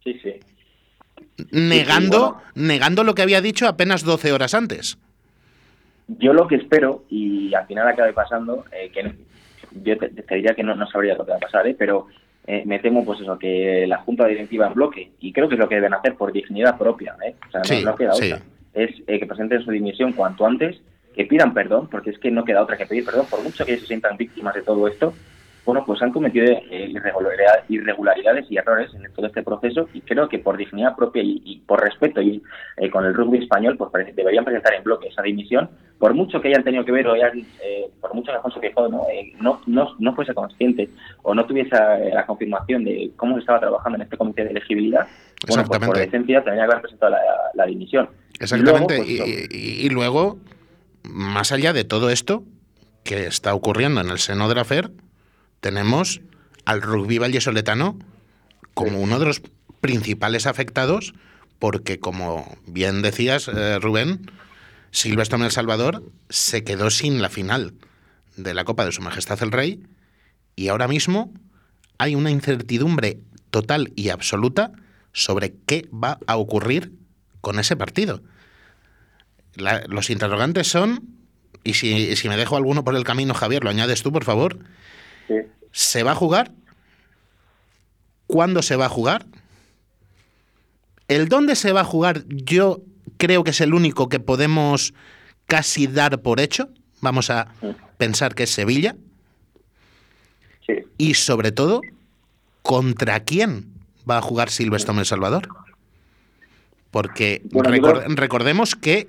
Sí, 0.03 0.17
sí. 0.23 0.33
negando, 1.51 2.19
bueno. 2.19 2.41
negando 2.55 3.03
lo 3.03 3.13
que 3.15 3.21
había 3.21 3.41
dicho 3.41 3.67
apenas 3.67 4.03
12 4.03 4.31
horas 4.31 4.53
antes. 4.53 4.97
Yo 6.07 6.33
lo 6.33 6.47
que 6.47 6.55
espero, 6.55 7.03
y 7.09 7.53
al 7.53 7.67
final 7.67 7.87
acabe 7.87 8.13
pasando, 8.13 8.65
eh, 8.71 8.89
que 8.91 9.13
yo 9.83 9.97
te, 9.97 10.09
te 10.09 10.35
diría 10.35 10.53
que 10.55 10.63
no, 10.63 10.75
no 10.75 10.87
sabría 10.87 11.15
lo 11.15 11.25
que 11.25 11.31
va 11.31 11.37
a 11.37 11.41
pasar, 11.41 11.67
¿eh? 11.67 11.75
pero 11.77 12.07
eh, 12.47 12.63
me 12.65 12.79
temo 12.79 13.05
pues 13.05 13.19
eso, 13.21 13.37
que 13.37 13.85
la 13.87 13.97
Junta 13.99 14.25
Directiva 14.27 14.67
en 14.67 14.73
bloque, 14.73 15.11
y 15.19 15.31
creo 15.33 15.47
que 15.47 15.55
es 15.55 15.59
lo 15.59 15.69
que 15.69 15.75
deben 15.75 15.93
hacer 15.93 16.15
por 16.15 16.31
dignidad 16.31 16.77
propia, 16.77 17.15
¿eh? 17.25 17.35
o 17.47 17.51
sea, 17.51 17.61
no, 17.61 17.65
Sí, 17.65 17.83
no 17.83 17.95
queda 17.95 18.13
sí. 18.13 18.31
otra, 18.31 18.45
es 18.73 18.91
eh, 19.07 19.19
que 19.19 19.25
presenten 19.25 19.61
su 19.61 19.71
dimisión 19.71 20.13
cuanto 20.13 20.45
antes, 20.45 20.81
que 21.15 21.25
pidan 21.25 21.53
perdón, 21.53 21.87
porque 21.89 22.11
es 22.11 22.19
que 22.19 22.31
no 22.31 22.45
queda 22.45 22.63
otra 22.63 22.77
que 22.77 22.85
pedir 22.85 23.05
perdón, 23.05 23.25
por 23.29 23.43
mucho 23.43 23.65
que 23.65 23.77
se 23.77 23.85
sientan 23.85 24.17
víctimas 24.17 24.55
de 24.55 24.61
todo 24.61 24.87
esto, 24.87 25.13
bueno, 25.65 25.83
pues 25.85 26.01
han 26.01 26.11
cometido 26.11 26.45
eh, 26.45 26.89
irregularidad- 26.89 27.63
irregularidades 27.69 28.45
y 28.49 28.57
errores 28.57 28.91
en 28.93 29.11
todo 29.13 29.27
este 29.27 29.43
proceso 29.43 29.87
y 29.93 30.01
creo 30.01 30.27
que 30.27 30.39
por 30.39 30.57
dignidad 30.57 30.95
propia 30.95 31.21
y, 31.21 31.41
y 31.45 31.57
por 31.59 31.81
respeto 31.83 32.21
y 32.21 32.41
eh, 32.77 32.89
con 32.89 33.05
el 33.05 33.13
rugby 33.13 33.39
español, 33.39 33.77
pues 33.77 33.91
parece- 33.91 34.13
deberían 34.13 34.45
presentar 34.45 34.73
en 34.73 34.83
bloque 34.83 35.09
esa 35.09 35.21
dimisión, 35.21 35.69
por 35.99 36.13
mucho 36.13 36.41
que 36.41 36.47
hayan 36.47 36.63
tenido 36.63 36.83
que 36.85 36.91
ver 36.91 37.07
o 37.07 37.13
hayan, 37.13 37.39
eh, 37.63 37.89
por 38.01 38.13
mucho 38.15 38.31
que 38.31 38.37
Alfonso 38.37 38.59
Feijóo 38.59 38.87
no, 38.89 39.03
eh, 39.11 39.33
no, 39.41 39.61
no, 39.67 39.95
no 39.99 40.15
fuese 40.15 40.33
consciente 40.33 40.89
o 41.23 41.35
no 41.35 41.45
tuviese 41.45 41.75
la 42.13 42.25
confirmación 42.25 42.83
de 42.85 43.11
cómo 43.15 43.35
se 43.35 43.41
estaba 43.41 43.59
trabajando 43.59 43.97
en 43.97 44.03
este 44.03 44.17
comité 44.17 44.43
de 44.45 44.51
elegibilidad, 44.51 45.07
bueno, 45.47 45.63
pues 45.67 45.79
por 45.79 45.97
decencia 45.97 46.43
tendría 46.43 46.65
que 46.65 46.71
haber 46.71 46.81
presentado 46.81 47.11
la, 47.11 47.19
la 47.53 47.65
dimisión. 47.65 48.09
Exactamente. 48.39 48.95
Y 49.05 49.17
luego, 49.17 49.25
pues, 49.27 49.49
y 49.51 49.89
luego, 49.89 50.37
más 51.03 51.51
allá 51.51 51.73
de 51.73 51.83
todo 51.83 52.09
esto 52.09 52.43
que 53.03 53.25
está 53.27 53.53
ocurriendo 53.53 54.01
en 54.01 54.09
el 54.09 54.19
seno 54.19 54.47
de 54.49 54.55
la 54.55 54.65
FER, 54.65 54.91
tenemos 55.59 56.21
al 56.65 56.81
rugby 56.81 57.17
vallesoletano 57.17 57.97
como 58.73 58.99
uno 58.99 59.19
de 59.19 59.25
los 59.25 59.41
principales 59.81 60.45
afectados, 60.45 61.13
porque 61.57 61.99
como 61.99 62.57
bien 62.65 63.01
decías, 63.01 63.47
eh, 63.47 63.79
Rubén, 63.79 64.31
Silvestre 64.91 65.43
El 65.43 65.51
Salvador 65.51 66.03
se 66.29 66.63
quedó 66.63 66.89
sin 66.89 67.21
la 67.21 67.29
final 67.29 67.73
de 68.37 68.53
la 68.53 68.63
Copa 68.63 68.85
de 68.85 68.91
Su 68.91 69.01
Majestad 69.01 69.41
el 69.43 69.51
Rey 69.51 69.83
y 70.55 70.69
ahora 70.69 70.87
mismo 70.87 71.33
hay 71.97 72.15
una 72.15 72.31
incertidumbre 72.31 73.19
total 73.51 73.91
y 73.95 74.09
absoluta 74.09 74.71
sobre 75.11 75.53
qué 75.65 75.87
va 75.93 76.19
a 76.27 76.37
ocurrir 76.37 76.93
con 77.41 77.59
ese 77.59 77.75
partido. 77.75 78.21
La- 79.55 79.83
los 79.87 80.09
interrogantes 80.09 80.67
son, 80.67 81.03
y 81.63 81.73
si, 81.73 82.15
si 82.15 82.29
me 82.29 82.37
dejo 82.37 82.55
alguno 82.55 82.83
por 82.83 82.95
el 82.95 83.03
camino, 83.03 83.33
Javier, 83.33 83.63
lo 83.63 83.69
añades 83.69 84.01
tú, 84.03 84.11
por 84.11 84.23
favor, 84.23 84.59
sí. 85.29 85.35
¿se 85.71 86.03
va 86.03 86.11
a 86.11 86.15
jugar? 86.15 86.51
¿Cuándo 88.27 88.61
se 88.61 88.75
va 88.75 88.87
a 88.87 88.89
jugar? 88.89 89.25
El 91.07 91.29
dónde 91.29 91.55
se 91.55 91.71
va 91.71 91.81
a 91.81 91.85
jugar 91.85 92.23
yo 92.27 92.81
creo 93.17 93.43
que 93.43 93.51
es 93.51 93.61
el 93.61 93.73
único 93.73 94.09
que 94.09 94.19
podemos 94.19 94.93
casi 95.47 95.87
dar 95.87 96.21
por 96.21 96.39
hecho. 96.39 96.69
Vamos 97.01 97.29
a 97.29 97.47
pensar 97.97 98.35
que 98.35 98.43
es 98.43 98.51
Sevilla. 98.51 98.95
Sí. 100.67 100.73
Y 100.97 101.13
sobre 101.15 101.51
todo, 101.51 101.81
¿contra 102.61 103.21
quién 103.21 103.73
va 104.09 104.17
a 104.17 104.21
jugar 104.21 104.49
Silvestre 104.51 104.95
El 104.97 105.05
Salvador? 105.05 105.47
Porque 106.91 107.41
Bueno, 107.45 107.69
recor- 107.71 108.03
recordemos 108.15 108.75
que 108.75 109.07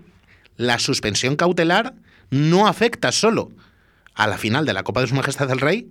la 0.57 0.79
suspensión 0.79 1.37
cautelar 1.37 1.95
no 2.31 2.67
afecta 2.67 3.13
solo 3.13 3.51
a 4.15 4.27
la 4.27 4.39
final 4.39 4.65
de 4.67 4.73
la 4.73 4.83
Copa 4.83 5.01
de 5.03 5.07
Su 5.09 5.15
Majestad 5.15 5.51
el 5.51 5.61
Rey, 5.61 5.91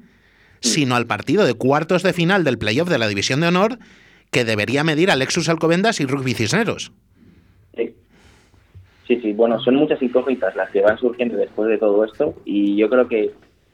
sino 0.61 0.95
al 0.95 1.07
partido 1.07 1.45
de 1.45 1.53
cuartos 1.53 2.03
de 2.03 2.13
final 2.13 2.43
del 2.43 2.57
playoff 2.57 2.89
de 2.89 2.97
la 2.97 3.07
División 3.07 3.41
de 3.41 3.47
Honor, 3.47 3.79
que 4.31 4.45
debería 4.45 4.83
medir 4.83 5.11
a 5.11 5.15
Lexus 5.15 5.49
Alcobendas 5.49 5.99
y 5.99 6.05
Rugby 6.05 6.33
Cisneros. 6.33 6.91
Sí. 7.75 7.93
sí, 9.07 9.19
sí, 9.21 9.33
bueno, 9.33 9.59
son 9.59 9.75
muchas 9.75 10.01
incógnitas 10.01 10.55
las 10.55 10.69
que 10.69 10.81
van 10.81 10.97
surgiendo 10.97 11.37
después 11.37 11.69
de 11.69 11.77
todo 11.77 12.03
esto 12.03 12.35
y 12.45 12.75
yo 12.75 12.89
creo 12.89 13.07
que 13.07 13.31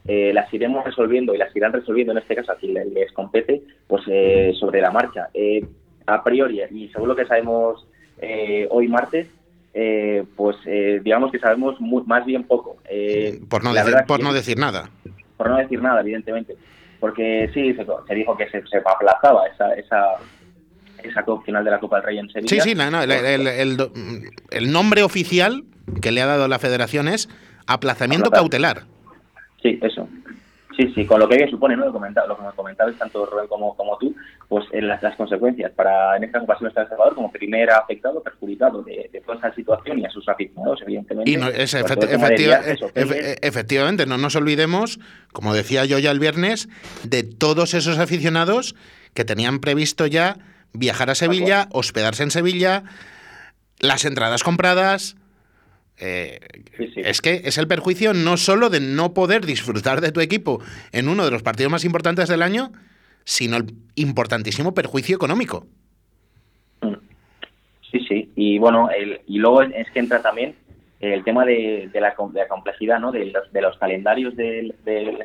eh, 0.07 0.31
las 0.33 0.53
iremos 0.53 0.85
resolviendo 0.85 1.33
y 1.33 1.37
las 1.39 1.55
irán 1.55 1.73
resolviendo 1.73 2.11
en 2.11 2.19
este 2.19 2.35
caso 2.35 2.51
a 2.51 2.57
quien 2.57 2.75
les 2.93 3.11
compete, 3.11 3.63
pues 3.87 4.03
eh, 4.07 4.53
sobre 4.59 4.79
la 4.79 4.91
marcha. 4.91 5.29
Eh, 5.33 5.65
a 6.05 6.23
priori, 6.23 6.61
y 6.69 6.89
según 6.89 7.07
lo 7.09 7.15
que 7.15 7.25
sabemos 7.25 7.87
hoy 8.69 8.87
martes, 8.87 9.27
pues 10.35 10.55
digamos 11.03 11.31
que 11.31 11.39
sabemos 11.39 11.75
más 11.81 12.23
bien 12.25 12.43
poco. 12.43 12.77
por 13.49 13.63
no, 13.63 13.73
decir, 13.73 13.95
por 14.07 14.21
no 14.21 14.31
decir 14.31 14.57
nada. 14.57 14.89
Por 15.35 15.49
no 15.49 15.57
decir 15.57 15.81
nada, 15.81 16.01
evidentemente. 16.01 16.55
Porque 16.99 17.49
sí, 17.53 17.73
se, 17.73 18.15
dijo 18.15 18.37
que 18.37 18.49
se, 18.49 18.65
se 18.67 18.77
aplazaba 18.77 19.47
esa, 19.47 19.73
esa, 19.73 20.15
esa 21.03 21.23
final 21.43 21.63
de 21.63 21.71
la 21.71 21.79
Copa 21.79 21.97
del 21.97 22.05
Rey 22.05 22.17
en 22.19 22.29
Sevilla. 22.29 22.63
Sí, 22.63 22.69
sí, 22.69 22.75
no, 22.75 23.01
el, 23.01 23.79
el, 24.51 24.71
nombre 24.71 25.03
oficial 25.03 25.63
que 26.01 26.11
le 26.11 26.21
ha 26.21 26.25
dado 26.25 26.47
la 26.47 26.59
federación 26.59 27.07
es 27.07 27.29
aplazamiento 27.67 28.31
cautelar. 28.31 28.83
Sí, 29.61 29.79
eso. 29.81 30.04
Sí, 30.75 30.91
sí, 30.93 31.05
con 31.05 31.19
lo 31.19 31.29
que 31.29 31.47
supone, 31.49 31.77
¿no? 31.77 31.85
Lo, 31.85 31.93
comentaba, 31.93 32.27
lo 32.27 32.35
que 32.35 32.43
me 32.43 32.51
comentabas 32.51 32.95
tanto 32.97 33.25
Rubén 33.25 33.47
como, 33.47 33.75
como 33.75 33.97
tú, 33.97 34.13
pues 34.49 34.65
en 34.73 34.87
las, 34.87 35.01
las, 35.01 35.15
consecuencias 35.15 35.71
para, 35.71 36.17
en 36.17 36.25
esta 36.25 36.41
ocasión, 36.41 36.67
está 36.67 36.81
El 36.81 36.89
Salvador 36.89 37.15
como 37.15 37.31
primer 37.31 37.71
afectado, 37.71 38.21
perjudicado 38.21 38.83
de, 38.83 39.09
toda 39.25 39.37
esa 39.37 39.53
situación 39.53 39.99
y 39.99 40.05
a 40.05 40.09
sus 40.09 40.27
aficionados, 40.27 40.81
evidentemente. 40.81 41.31
Y 41.31 41.37
pues, 41.37 41.73
efectivamente, 43.41 44.05
no 44.05 44.17
nos 44.17 44.35
olvidemos, 44.35 44.99
como 45.31 45.53
decía 45.53 45.85
yo 45.85 45.97
ya 45.99 46.11
el 46.11 46.19
viernes, 46.19 46.67
de 47.03 47.23
todos 47.23 47.73
esos 47.73 47.97
aficionados 47.97 48.75
que 49.13 49.23
tenían 49.23 49.59
previsto 49.59 50.05
ya 50.07 50.37
viajar 50.73 51.09
a 51.09 51.15
Sevilla, 51.15 51.69
hospedarse 51.71 52.23
en 52.23 52.31
Sevilla, 52.31 52.83
las 53.79 54.03
entradas 54.03 54.43
compradas 54.43 55.15
eh, 55.97 56.39
es 56.97 57.21
que 57.21 57.41
es 57.45 57.57
el 57.57 57.67
perjuicio 57.67 58.13
no 58.13 58.37
solo 58.37 58.69
de 58.69 58.79
no 58.79 59.13
poder 59.13 59.45
disfrutar 59.45 60.01
de 60.01 60.11
tu 60.11 60.19
equipo 60.19 60.61
en 60.91 61.07
uno 61.07 61.25
de 61.25 61.31
los 61.31 61.43
partidos 61.43 61.71
más 61.71 61.85
importantes 61.85 62.27
del 62.27 62.41
año, 62.41 62.71
sino 63.23 63.57
el 63.57 63.73
importantísimo 63.95 64.73
perjuicio 64.73 65.15
económico. 65.15 65.67
Mm. 66.81 66.95
Sí, 67.91 67.99
sí. 68.07 68.29
Y 68.35 68.57
bueno, 68.57 68.89
el, 68.89 69.21
y 69.27 69.37
luego 69.37 69.61
es 69.61 69.89
que 69.91 69.99
entra 69.99 70.21
también 70.21 70.55
el 71.13 71.23
tema 71.23 71.45
de, 71.45 71.89
la, 71.93 72.15
complejidad 72.15 72.99
¿no? 72.99 73.11
de, 73.11 73.25
los, 73.25 73.51
de 73.51 73.61
los 73.61 73.77
calendarios 73.77 74.35
del, 74.35 74.73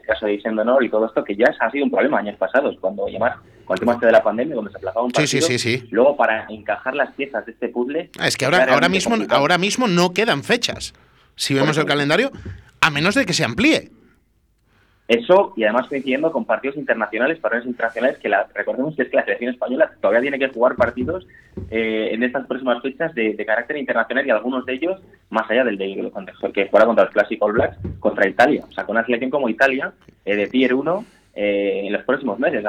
caso 0.06 0.26
de 0.26 0.32
Dicen 0.32 0.58
Honor 0.58 0.84
y 0.84 0.88
todo 0.88 1.06
esto, 1.06 1.24
que 1.24 1.36
ya 1.36 1.46
ha 1.58 1.70
sido 1.70 1.84
un 1.84 1.90
problema 1.90 2.18
años 2.18 2.36
pasados, 2.36 2.76
cuando 2.80 3.06
además 3.06 3.36
con 3.64 3.76
el 3.76 3.80
tema 3.80 3.92
este 3.92 4.06
de 4.06 4.12
la 4.12 4.22
pandemia, 4.22 4.54
cuando 4.54 4.70
se 4.70 4.78
aplazaba 4.78 5.04
un 5.04 5.12
partido, 5.12 5.46
sí, 5.46 5.58
sí, 5.58 5.78
sí, 5.78 5.88
luego 5.90 6.16
para 6.16 6.46
encajar 6.48 6.94
las 6.94 7.12
piezas 7.14 7.46
de 7.46 7.52
este 7.52 7.68
puzzle... 7.68 8.10
Ah, 8.18 8.26
es 8.26 8.36
que 8.36 8.44
ahora, 8.44 8.64
ahora, 8.64 8.88
mismo, 8.88 9.16
ahora 9.28 9.58
mismo 9.58 9.86
no 9.86 10.12
quedan 10.12 10.42
fechas, 10.42 10.92
si 11.36 11.54
vemos 11.54 11.78
el 11.78 11.84
calendario, 11.84 12.30
a 12.80 12.90
menos 12.90 13.14
de 13.14 13.26
que 13.26 13.32
se 13.32 13.44
amplíe. 13.44 13.90
Eso, 15.10 15.52
y 15.56 15.64
además 15.64 15.88
coincidiendo 15.88 16.30
con 16.30 16.44
partidos 16.44 16.76
internacionales, 16.76 17.40
partidos 17.40 17.66
internacionales, 17.66 18.16
que 18.18 18.28
la, 18.28 18.46
recordemos 18.54 18.94
que 18.94 19.02
es 19.02 19.08
que 19.08 19.16
la 19.16 19.24
selección 19.24 19.52
española 19.52 19.90
todavía 20.00 20.20
tiene 20.20 20.38
que 20.38 20.54
jugar 20.54 20.76
partidos 20.76 21.26
eh, 21.68 22.10
en 22.12 22.22
estas 22.22 22.46
próximas 22.46 22.80
fechas 22.80 23.12
de, 23.16 23.34
carácter 23.44 23.78
internacional 23.78 24.24
y 24.24 24.30
algunos 24.30 24.64
de 24.66 24.74
ellos 24.74 25.00
más 25.30 25.50
allá 25.50 25.64
del 25.64 25.78
de 25.78 26.12
que 26.54 26.68
juega 26.68 26.86
contra 26.86 27.06
los 27.06 27.12
Classic 27.12 27.42
All 27.42 27.54
Blacks, 27.54 27.76
contra 27.98 28.28
Italia. 28.28 28.62
O 28.68 28.72
sea, 28.72 28.84
con 28.84 28.94
una 28.94 29.04
selección 29.04 29.32
como 29.32 29.48
Italia, 29.48 29.92
eh, 30.24 30.36
de 30.36 30.46
Tier 30.46 30.74
1, 30.74 31.04
eh, 31.34 31.80
en 31.86 31.92
los 31.92 32.04
próximos 32.04 32.38
meses. 32.38 32.64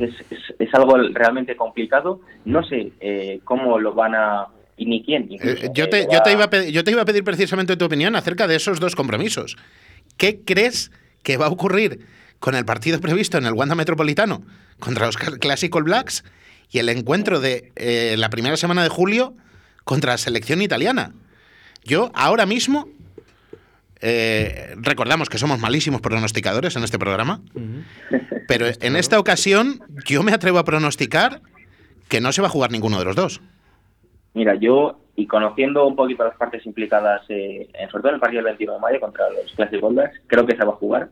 es, 0.00 0.12
es, 0.58 0.74
algo 0.74 0.96
realmente 1.12 1.54
complicado. 1.54 2.20
No 2.46 2.64
sé 2.64 2.90
cómo 3.44 3.78
lo 3.78 3.94
van 3.94 4.16
a 4.16 4.48
y 4.76 4.86
ni 4.86 5.04
quién. 5.04 5.28
yo, 5.72 5.88
te, 5.88 6.08
yo, 6.10 6.20
te 6.20 6.32
iba 6.32 6.46
a 6.46 6.50
pedir, 6.50 6.72
yo 6.72 6.82
te 6.82 6.90
iba 6.90 7.02
a 7.02 7.04
pedir 7.04 7.22
precisamente 7.22 7.76
tu 7.76 7.84
opinión 7.84 8.16
acerca 8.16 8.48
de 8.48 8.56
esos 8.56 8.80
dos 8.80 8.96
compromisos. 8.96 9.56
¿Qué 10.16 10.40
crees 10.44 10.90
qué 11.26 11.36
va 11.36 11.46
a 11.46 11.48
ocurrir 11.48 12.06
con 12.38 12.54
el 12.54 12.64
partido 12.64 13.00
previsto 13.00 13.36
en 13.36 13.46
el 13.46 13.52
Wanda 13.52 13.74
Metropolitano 13.74 14.42
contra 14.78 15.06
los 15.06 15.16
Classic 15.16 15.74
Blacks 15.74 16.22
y 16.70 16.78
el 16.78 16.88
encuentro 16.88 17.40
de 17.40 17.72
eh, 17.74 18.14
la 18.16 18.30
primera 18.30 18.56
semana 18.56 18.84
de 18.84 18.88
julio 18.88 19.34
contra 19.82 20.12
la 20.12 20.18
selección 20.18 20.62
italiana. 20.62 21.14
Yo 21.82 22.12
ahora 22.14 22.46
mismo, 22.46 22.88
eh, 24.00 24.76
recordamos 24.76 25.28
que 25.28 25.38
somos 25.38 25.58
malísimos 25.58 26.00
pronosticadores 26.00 26.76
en 26.76 26.84
este 26.84 26.98
programa, 26.98 27.40
pero 28.46 28.66
en 28.68 28.94
esta 28.94 29.18
ocasión 29.18 29.82
yo 30.04 30.22
me 30.22 30.30
atrevo 30.30 30.60
a 30.60 30.64
pronosticar 30.64 31.42
que 32.06 32.20
no 32.20 32.30
se 32.30 32.40
va 32.40 32.46
a 32.46 32.50
jugar 32.52 32.70
ninguno 32.70 33.00
de 33.00 33.04
los 33.04 33.16
dos. 33.16 33.40
Mira, 34.36 34.54
yo, 34.54 34.98
y 35.16 35.26
conociendo 35.26 35.86
un 35.86 35.96
poquito 35.96 36.22
las 36.22 36.36
partes 36.36 36.66
implicadas, 36.66 37.22
eh, 37.30 37.70
sobre 37.90 38.02
todo 38.02 38.08
en 38.08 38.14
el 38.16 38.20
partido 38.20 38.42
del 38.42 38.52
21 38.52 38.74
de 38.74 38.80
mayo 38.80 39.00
contra 39.00 39.30
los 39.30 39.50
Classic 39.54 39.80
Blacks, 39.80 40.20
creo 40.26 40.44
que 40.44 40.54
se 40.54 40.62
va 40.62 40.74
a 40.74 40.76
jugar 40.76 41.08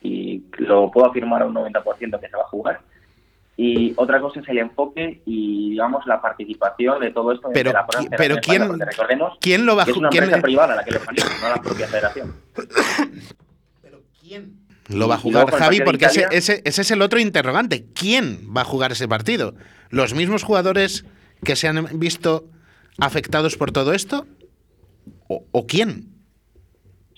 y 0.00 0.42
lo 0.56 0.90
puedo 0.90 1.06
afirmar 1.06 1.42
a 1.42 1.46
un 1.46 1.54
90% 1.54 2.18
que 2.18 2.26
se 2.26 2.36
va 2.36 2.42
a 2.42 2.48
jugar. 2.48 2.80
Y 3.58 3.92
otra 3.96 4.18
cosa 4.18 4.40
es 4.40 4.48
el 4.48 4.56
enfoque 4.56 5.20
y, 5.26 5.72
digamos, 5.72 6.06
la 6.06 6.22
participación 6.22 7.00
de 7.00 7.10
todo 7.10 7.32
esto. 7.32 7.50
Pero, 7.52 7.70
la 7.70 7.86
pero 8.16 8.36
¿quién, 8.36 8.62
¿quién 9.42 9.66
lo 9.66 9.76
va 9.76 9.82
a 9.82 9.84
jugar? 9.84 9.96
Es 9.96 9.96
una 9.98 10.08
empresa 10.08 10.40
privada 10.40 10.76
la 10.76 10.84
que 10.84 10.90
lo 10.92 11.00
no 11.00 11.48
la 11.50 11.62
propia 11.62 11.86
federación. 11.86 12.34
¿Pero 13.82 13.98
quién? 14.22 14.54
Lo 14.88 15.06
va 15.06 15.16
a 15.16 15.18
jugar 15.18 15.50
Javi 15.50 15.82
porque 15.82 16.06
ese, 16.06 16.28
ese, 16.30 16.62
ese 16.64 16.80
es 16.80 16.90
el 16.90 17.02
otro 17.02 17.20
interrogante. 17.20 17.84
¿Quién 17.94 18.38
va 18.56 18.62
a 18.62 18.64
jugar 18.64 18.92
ese 18.92 19.06
partido? 19.06 19.54
¿Los 19.90 20.14
mismos 20.14 20.44
jugadores 20.44 21.04
que 21.44 21.56
se 21.56 21.68
han 21.68 21.86
visto 21.98 22.46
afectados 22.98 23.56
por 23.56 23.72
todo 23.72 23.92
esto? 23.92 24.26
¿O, 25.28 25.66
quién? 25.66 26.08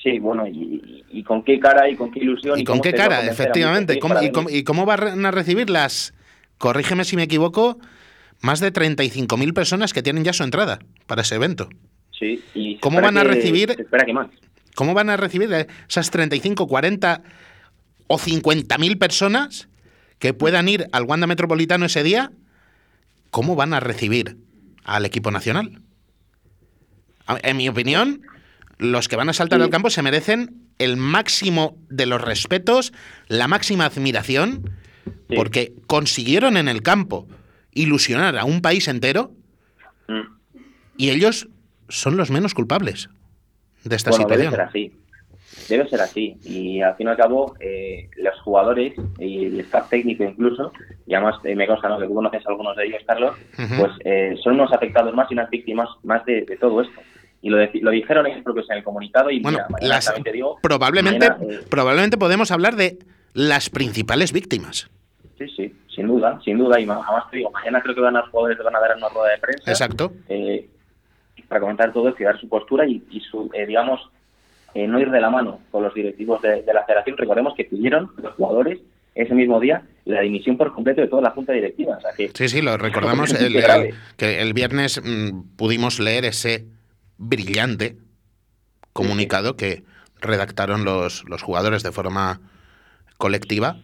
Sí, 0.03 0.19
bueno, 0.19 0.47
y, 0.47 1.23
con 1.25 1.43
qué 1.43 1.59
cara 1.59 1.89
y 1.89 1.97
con 1.97 2.13
qué 2.13 2.21
ilusión. 2.21 2.59
¿Y, 2.59 2.65
con 2.65 2.81
qué 2.81 2.93
cara, 2.93 3.27
efectivamente? 3.27 3.95
y, 3.95 4.63
cómo, 4.63 4.87
van 4.87 5.27
a 5.27 5.31
recibir 5.31 5.69
las, 5.69 6.15
corrígeme 6.59 7.05
si 7.05 7.17
me 7.17 7.25
equivoco, 7.25 7.79
más 8.41 8.61
de 8.61 8.73
35.000 8.73 9.53
personas 9.53 9.93
que 9.93 10.03
tienen 10.03 10.25
ya 10.25 10.33
su 10.33 10.45
entrada 10.45 10.79
para 11.07 11.23
ese 11.23 11.35
evento? 11.35 11.69
Sí, 12.19 12.43
y 12.55 12.77
¿Cómo 12.79 13.01
van 13.01 13.19
a 13.19 13.25
recibir... 13.25 13.73
espera 13.73 14.05
que 14.05 14.13
más. 14.13 14.29
¿Cómo 14.75 14.95
van 14.95 15.11
a 15.11 15.17
recibir 15.17 15.51
esas 15.89 16.11
35, 16.11 16.67
40 16.67 17.23
o 18.07 18.19
50.000 18.19 18.99
personas 18.99 19.69
que 20.19 20.33
puedan 20.35 20.69
ir 20.69 20.87
al 20.93 21.05
Wanda 21.05 21.27
Metropolitano 21.27 21.87
ese 21.87 22.03
día? 22.03 22.31
¿Cómo 23.31 23.57
van 23.57 23.75
a 23.75 23.81
recibir 23.81 24.37
al 24.87 25.05
equipo 25.05 25.31
nacional. 25.31 25.83
En 27.43 27.57
mi 27.57 27.69
opinión, 27.69 28.23
los 28.79 29.09
que 29.09 29.17
van 29.17 29.29
a 29.29 29.33
saltar 29.33 29.61
al 29.61 29.69
campo 29.69 29.91
se 29.91 30.03
merecen 30.03 30.69
el 30.79 30.97
máximo 30.97 31.77
de 31.91 32.07
los 32.07 32.21
respetos, 32.21 32.93
la 33.27 33.49
máxima 33.49 33.87
admiración, 33.87 34.71
porque 35.35 35.75
consiguieron 35.87 36.57
en 36.57 36.69
el 36.69 36.83
campo 36.83 37.27
ilusionar 37.73 38.39
a 38.39 38.45
un 38.45 38.63
país 38.63 38.87
entero 38.89 39.33
mm. 40.09 40.21
y 40.97 41.11
ellos 41.11 41.49
son 41.89 42.17
los 42.17 42.31
menos 42.31 42.55
culpables 42.55 43.09
de 43.85 43.97
esta 43.97 44.13
situación. 44.13 44.51
Debe 44.53 44.57
ser 44.57 44.61
así. 44.61 44.93
Debe 45.69 45.89
ser 45.89 46.01
así. 46.01 46.37
Y 46.45 46.81
al 46.81 46.97
fin 46.97 47.07
y 47.07 47.11
al 47.11 47.17
cabo, 47.17 47.55
eh, 47.61 48.09
los 48.17 48.39
jugadores 48.41 48.95
y 49.19 49.47
el 49.47 49.61
staff 49.61 49.89
técnico 49.89 50.25
incluso 50.25 50.73
y 51.07 51.15
además 51.15 51.37
eh, 51.45 51.55
me 51.55 51.67
consta 51.67 51.89
¿no? 51.89 51.99
que 51.99 52.07
tú 52.07 52.15
conoces 52.15 52.45
a 52.45 52.51
algunos 52.51 52.77
de 52.77 52.87
ellos, 52.87 53.03
Carlos, 53.07 53.37
pues 53.57 53.93
eh, 54.05 54.35
son 54.43 54.55
unos 54.55 54.73
afectados 54.73 55.15
más 55.15 55.31
y 55.31 55.35
unas 55.35 55.49
víctimas 55.51 55.89
más 56.03 56.25
de, 56.25 56.45
todo 56.61 56.83
esto. 56.83 57.01
Y 57.43 57.49
lo, 57.49 57.59
lo 57.59 57.91
dijeron 57.93 58.27
ellos 58.27 58.43
propios 58.43 58.69
en 58.71 58.79
el 58.79 58.85
comunicado 58.85 59.31
y 59.31 59.41
bueno, 59.41 59.59
probablemente, 60.63 61.27
eh, 61.27 61.61
probablemente 61.71 62.19
podemos 62.19 62.51
hablar 62.51 62.75
de 62.75 62.99
las 63.35 63.71
principales 63.71 64.33
víctimas. 64.33 64.91
Sí, 65.39 65.47
sí, 65.55 65.75
sin 65.95 66.09
duda, 66.09 66.41
sin 66.45 66.59
duda. 66.59 66.81
Y 66.81 66.85
además 66.85 67.31
te 67.31 67.37
digo, 67.37 67.53
mañana 67.53 67.81
creo 67.83 67.95
que 67.95 68.01
van 68.01 68.17
a 68.17 68.21
los 68.21 68.31
jugadores 68.31 68.59
van 68.59 68.75
a 68.75 68.81
dar 68.81 68.97
una 68.97 69.09
rueda 69.11 69.31
de 69.31 69.39
prensa. 69.39 69.71
Exacto. 69.71 70.13
para 71.47 71.61
comentar 71.61 71.93
todo 71.93 72.09
esto 72.09 72.23
y 72.23 72.27
dar 72.27 72.41
su 72.41 72.49
postura 72.49 72.85
y, 72.85 73.01
su, 73.31 73.49
digamos, 73.67 74.11
no 74.87 75.01
ir 75.01 75.11
de 75.11 75.21
la 75.21 75.31
mano 75.31 75.61
con 75.71 75.83
los 75.83 75.95
directivos 75.95 76.43
de, 76.43 76.63
de 76.63 76.75
la 76.75 76.85
federación. 76.85 77.17
Recordemos 77.17 77.55
que 77.57 77.65
pidieron 77.65 78.11
los 78.17 78.35
jugadores 78.35 78.81
ese 79.17 79.35
mismo 79.35 79.59
día 79.59 79.83
la 80.05 80.21
dimisión 80.21 80.57
por 80.57 80.73
completo 80.73 81.01
de 81.01 81.09
toda 81.09 81.23
la 81.23 81.31
junta 81.31 81.53
directiva. 81.53 81.99
sí, 82.17 82.49
sí, 82.49 82.63
lo 82.63 82.77
recordamos. 82.77 83.33
que 84.17 84.41
el 84.41 84.53
viernes 84.53 85.01
mm, 85.03 85.57
pudimos 85.57 85.99
leer 85.99 86.27
ese 86.27 86.67
brillante 87.17 87.97
comunicado 88.93 89.57
que 89.57 89.85
redactaron 90.21 90.85
los, 90.85 91.25
los 91.29 91.43
jugadores 91.43 91.83
de 91.83 91.93
forma 91.93 92.41
colectiva 93.17 93.79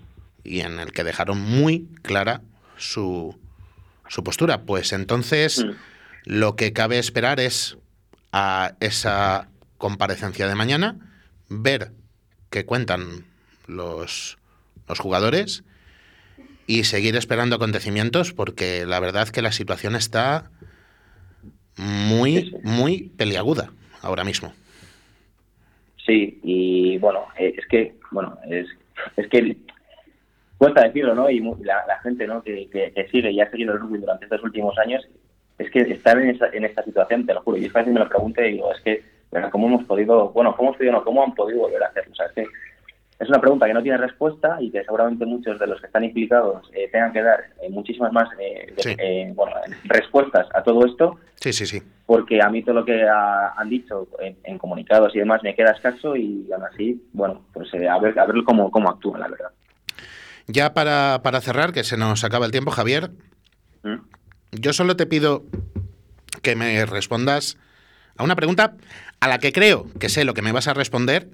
y 0.45 0.61
en 0.61 0.79
el 0.79 0.93
que 0.93 1.03
dejaron 1.03 1.41
muy 1.41 1.89
clara 2.03 2.43
su, 2.77 3.37
su 4.09 4.23
postura. 4.23 4.63
Pues 4.63 4.93
entonces 4.93 5.65
mm. 5.65 5.71
lo 6.27 6.57
que 6.57 6.73
cabe 6.73 6.99
esperar 6.99 7.41
es 7.41 7.79
a 8.33 8.75
esa 8.81 9.49
comparecencia 9.83 10.47
de 10.47 10.55
mañana, 10.55 10.95
ver 11.49 11.91
qué 12.51 12.65
cuentan 12.65 13.25
los, 13.67 14.39
los 14.89 15.01
jugadores 15.01 15.65
y 16.69 16.85
seguir 16.85 17.17
esperando 17.17 17.57
acontecimientos 17.57 18.33
porque 18.33 18.87
la 18.87 19.01
verdad 19.01 19.27
que 19.31 19.43
la 19.43 19.51
situación 19.51 19.97
está 19.97 20.53
muy, 21.77 22.55
muy 22.63 23.11
peliaguda 23.17 23.73
ahora 24.03 24.23
mismo. 24.23 24.53
Sí, 26.07 26.39
y 26.45 26.99
bueno, 26.99 27.27
eh, 27.37 27.53
es 27.59 27.67
que, 27.67 27.97
bueno, 28.13 28.39
es, 28.49 28.69
es 29.17 29.27
que 29.27 29.57
cuesta 30.59 30.85
decirlo, 30.85 31.17
¿no? 31.17 31.29
Y 31.29 31.41
la, 31.41 31.99
gente, 32.05 32.29
¿no? 32.29 32.41
Que, 32.45 32.69
sigue 33.11 33.33
y 33.33 33.41
ha 33.41 33.51
seguido 33.51 33.73
el 33.73 33.81
rugby 33.81 33.99
durante 33.99 34.27
estos 34.27 34.45
últimos 34.45 34.79
años, 34.79 35.05
es 35.59 35.69
que 35.73 35.81
estar 35.81 36.17
en, 36.21 36.39
en 36.53 36.65
esta 36.65 36.85
situación, 36.85 37.27
te 37.27 37.35
lo 37.35 37.43
juro, 37.43 37.57
y 37.57 37.65
es 37.65 37.73
que 37.73 37.83
me 37.83 37.99
lo 37.99 38.09
pregunte 38.09 38.49
y 38.49 38.53
digo, 38.53 38.73
es 38.73 38.81
que, 38.83 39.12
¿cómo 39.51 39.67
hemos 39.67 39.85
podido, 39.85 40.31
bueno, 40.31 40.55
cómo 40.57 40.71
hemos 40.71 40.79
podido, 40.79 40.93
no, 40.93 41.05
cómo 41.05 41.23
han 41.23 41.35
podido 41.35 41.61
volver 41.61 41.83
a 41.83 41.87
hacerlo? 41.87 42.13
O 42.13 42.15
sea, 42.15 42.27
es 42.27 42.33
que 42.33 42.47
es 43.23 43.29
una 43.29 43.41
pregunta 43.41 43.67
que 43.67 43.75
no 43.75 43.83
tiene 43.83 43.99
respuesta 43.99 44.59
y 44.61 44.71
que 44.71 44.83
seguramente 44.83 45.25
muchos 45.25 45.59
de 45.59 45.67
los 45.67 45.81
que 45.81 45.87
están 45.87 46.05
implicados 46.05 46.69
eh, 46.73 46.89
tengan 46.91 47.13
que 47.13 47.23
dar 47.23 47.41
eh, 47.63 47.71
muchísimas 47.71 48.13
más 48.13 48.29
eh, 48.39 49.33
bueno, 49.35 49.53
respuestas 49.85 50.49
a 50.53 50.63
todo 50.63 50.85
esto. 50.85 51.19
Sí, 51.37 51.53
sí, 51.53 51.67
sí. 51.67 51.83
Porque 52.05 52.43
a 52.43 52.51
mí 52.51 52.63
todo 52.63 52.75
lo 52.75 52.85
que 52.85 53.07
han 53.09 53.69
dicho 53.69 54.09
en, 54.19 54.59
comunicados 54.59 55.15
y 55.15 55.21
demás 55.21 55.41
me 55.43 55.55
queda 55.55 55.71
escaso 55.71 56.17
y 56.17 56.49
aún 56.53 56.65
así, 56.65 57.01
bueno, 57.13 57.43
pues 57.53 57.73
a 57.75 57.99
ver, 57.99 58.19
a 58.19 58.27
ver 58.27 58.45
cómo, 58.45 58.71
cómo 58.71 58.91
actúan, 58.91 59.21
la 59.21 59.29
verdad. 59.29 59.51
Ya 60.49 60.75
para, 60.75 61.21
para 61.23 61.41
cerrar, 61.41 61.73
que 61.73 61.85
se 61.85 61.97
nos 61.97 62.25
acaba 62.25 62.45
el 62.45 62.53
tiempo, 62.53 62.73
Javier, 62.73 63.11
¿Mm? 63.85 63.99
yo 64.51 64.73
solo 64.73 64.97
te 64.97 65.07
pido 65.07 65.45
que 66.43 66.57
me 66.57 66.85
respondas 66.87 67.57
a 68.17 68.25
una 68.25 68.37
pregunta 68.37 68.77
a 69.21 69.29
la 69.29 69.39
que 69.39 69.53
creo 69.53 69.87
que 69.99 70.09
sé 70.09 70.25
lo 70.25 70.35
que 70.35 70.43
me 70.43 70.53
vas 70.53 70.69
a 70.69 70.75
responder, 70.75 71.29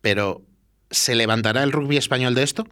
pero 0.00 0.42
¿se 0.90 1.14
levantará 1.14 1.62
el 1.62 1.72
rugby 1.72 1.96
español 1.96 2.34
de 2.34 2.42
esto? 2.42 2.66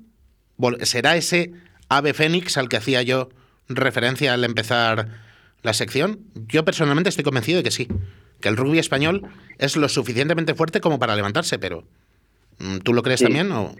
¿Será 0.83 1.16
ese 1.16 1.53
ave 1.88 2.14
fénix 2.14 2.57
al 2.57 2.68
que 2.68 2.77
hacía 2.77 3.03
yo 3.03 3.31
referencia 3.68 4.35
al 4.35 4.45
empezar 4.45 5.09
la 5.62 5.73
sección? 5.73 6.21
Yo 6.47 6.64
personalmente 6.64 7.11
estoy 7.11 7.25
convencido 7.25 7.59
de 7.59 7.64
que 7.64 7.71
sí, 7.71 7.88
que 8.40 8.49
el 8.49 8.57
rugby 8.57 8.79
español 8.79 9.23
es 9.59 9.77
lo 9.77 9.88
suficientemente 9.88 10.55
fuerte 10.55 10.81
como 10.81 10.99
para 10.99 11.16
levantarse, 11.16 11.59
pero 11.59 11.85
mm, 12.59 12.79
¿tú 12.79 12.92
lo 12.92 13.03
crees 13.03 13.23
también? 13.23 13.51
O? 13.53 13.75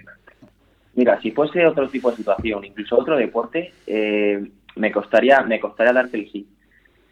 Mira, 0.95 1.21
si 1.21 1.31
fuese 1.31 1.67
otro 1.67 1.89
tipo 1.89 2.11
de 2.11 2.19
situación, 2.19 2.65
incluso 2.65 2.99
otro 2.99 3.17
deporte, 3.17 3.73
eh, 3.87 4.51
me 4.77 4.93
costaría 4.93 5.43
me 5.43 5.61
costaría 5.61 5.93
darte 5.93 6.19
el 6.19 6.31
sí. 6.31 6.47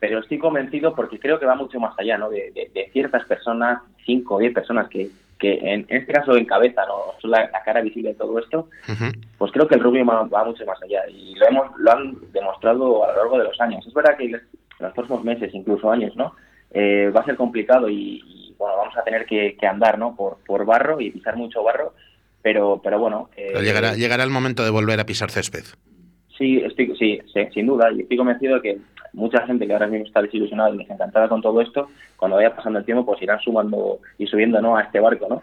Pero 0.00 0.20
estoy 0.20 0.38
convencido 0.38 0.94
porque 0.94 1.18
creo 1.18 1.38
que 1.38 1.46
va 1.46 1.54
mucho 1.54 1.78
más 1.78 1.94
allá, 1.98 2.16
¿no? 2.16 2.30
De, 2.30 2.90
ciertas 2.92 3.24
personas, 3.26 3.82
cinco 4.04 4.36
o 4.36 4.38
diez 4.38 4.54
personas 4.54 4.88
que, 4.88 5.10
que 5.38 5.58
en, 5.62 5.86
este 5.88 6.12
caso 6.12 6.36
encabezan 6.36 6.88
¿no? 6.88 7.14
son 7.20 7.30
la, 7.30 7.50
cara 7.64 7.82
visible 7.82 8.10
de 8.10 8.14
todo 8.14 8.38
esto, 8.38 8.68
pues 9.38 9.52
creo 9.52 9.68
que 9.68 9.74
el 9.74 9.82
rugby 9.82 10.02
va, 10.02 10.44
mucho 10.44 10.64
más 10.64 10.82
allá 10.82 11.02
y 11.08 11.34
lo 11.34 11.46
hemos 11.46 11.78
lo 11.78 11.92
han 11.92 12.16
demostrado 12.32 13.04
a 13.04 13.08
lo 13.08 13.16
largo 13.16 13.38
de 13.38 13.44
los 13.44 13.60
años. 13.60 13.86
Es 13.86 13.94
verdad 13.94 14.16
que 14.16 14.24
en 14.24 14.40
los 14.80 14.92
próximos 14.94 15.22
meses, 15.22 15.54
incluso 15.54 15.90
años, 15.90 16.16
¿no? 16.16 16.34
Eh, 16.72 17.10
va 17.14 17.20
a 17.20 17.24
ser 17.24 17.36
complicado 17.36 17.88
y, 17.88 18.54
bueno, 18.58 18.76
vamos 18.76 18.96
a 18.96 19.02
tener 19.02 19.26
que, 19.26 19.56
andar, 19.66 19.98
¿no? 19.98 20.16
Por, 20.16 20.38
por 20.46 20.64
barro 20.64 21.00
y 21.00 21.10
pisar 21.10 21.36
mucho 21.36 21.62
barro, 21.62 21.94
pero, 22.42 22.80
pero 22.82 22.98
bueno. 22.98 23.28
Eh, 23.36 23.52
llegará, 23.60 23.94
llegará 23.94 24.24
el 24.24 24.30
momento 24.30 24.64
de 24.64 24.70
volver 24.70 25.00
a 25.00 25.06
pisar 25.06 25.30
césped. 25.30 25.64
Sí, 26.38 26.62
estoy, 26.64 26.96
sí, 26.96 27.20
sin 27.52 27.66
duda, 27.66 27.92
y 27.92 28.00
estoy 28.00 28.16
convencido 28.16 28.54
de 28.56 28.62
que 28.62 28.78
mucha 29.12 29.46
gente 29.46 29.66
que 29.66 29.72
ahora 29.72 29.86
mismo 29.86 30.06
está 30.06 30.22
desilusionada 30.22 30.70
y 30.70 30.78
desencantada 30.78 31.28
con 31.28 31.42
todo 31.42 31.60
esto, 31.60 31.88
cuando 32.16 32.36
vaya 32.36 32.54
pasando 32.54 32.78
el 32.78 32.84
tiempo, 32.84 33.04
pues 33.04 33.20
irán 33.22 33.40
sumando 33.40 34.00
y 34.18 34.26
subiendo 34.26 34.60
¿no? 34.60 34.76
a 34.76 34.82
este 34.82 35.00
barco, 35.00 35.26
¿no? 35.28 35.42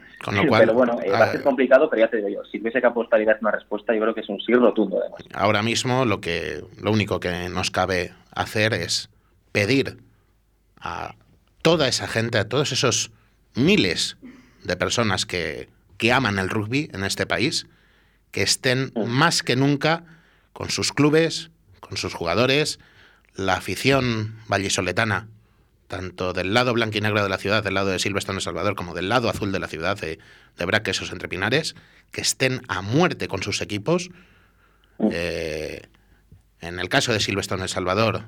pero 0.57 0.73
bueno, 0.73 0.99
eh, 1.03 1.09
va 1.09 1.25
a 1.25 1.31
ser 1.31 1.41
complicado, 1.43 1.89
pero 1.89 2.01
ya 2.01 2.09
te 2.09 2.17
digo 2.17 2.29
yo, 2.29 2.45
si 2.45 2.59
tuviese 2.59 2.81
que 2.81 2.87
apostar 2.87 3.21
y 3.21 3.25
dar 3.25 3.37
una 3.41 3.51
respuesta, 3.51 3.93
yo 3.93 4.01
creo 4.01 4.13
que 4.13 4.21
es 4.21 4.29
un 4.29 4.39
sí 4.39 4.53
rotundo. 4.53 4.99
Además. 4.99 5.21
Ahora 5.33 5.61
mismo 5.63 6.05
lo, 6.05 6.21
que, 6.21 6.63
lo 6.81 6.91
único 6.91 7.19
que 7.19 7.49
nos 7.49 7.71
cabe 7.71 8.13
hacer 8.33 8.73
es 8.73 9.09
pedir 9.51 9.97
a 10.79 11.15
toda 11.61 11.87
esa 11.87 12.07
gente, 12.07 12.37
a 12.37 12.47
todos 12.47 12.71
esos 12.71 13.11
miles 13.55 14.17
de 14.63 14.75
personas 14.77 15.25
que, 15.25 15.69
que 15.97 16.11
aman 16.11 16.39
el 16.39 16.49
rugby 16.49 16.89
en 16.93 17.03
este 17.03 17.25
país, 17.25 17.67
que 18.31 18.43
estén 18.43 18.91
mm. 18.93 19.05
más 19.05 19.43
que 19.43 19.55
nunca 19.55 20.03
con 20.53 20.69
sus 20.69 20.93
clubes, 20.93 21.51
con 21.79 21.97
sus 21.97 22.13
jugadores, 22.13 22.79
la 23.37 23.53
afición 23.53 24.35
vallisoletana, 24.47 25.29
tanto 25.87 26.33
del 26.33 26.53
lado 26.53 26.73
blanquinegro 26.73 27.23
de 27.23 27.29
la 27.29 27.37
ciudad, 27.37 27.63
del 27.63 27.75
lado 27.75 27.87
de 27.87 27.99
Silverstone 27.99 28.37
El 28.37 28.41
Salvador, 28.41 28.75
como 28.75 28.93
del 28.93 29.07
lado 29.07 29.29
azul 29.29 29.51
de 29.51 29.59
la 29.59 29.67
ciudad 29.67 29.97
de, 29.97 30.19
de 30.57 30.65
Braquesos 30.65 31.11
entre 31.11 31.29
Pinares, 31.29 31.75
que 32.11 32.21
estén 32.21 32.61
a 32.67 32.81
muerte 32.81 33.27
con 33.27 33.43
sus 33.43 33.61
equipos. 33.61 34.09
Eh, 35.11 35.83
en 36.59 36.79
el 36.79 36.89
caso 36.89 37.13
de 37.13 37.19
Silverstone 37.19 37.63
El 37.63 37.69
Salvador, 37.69 38.25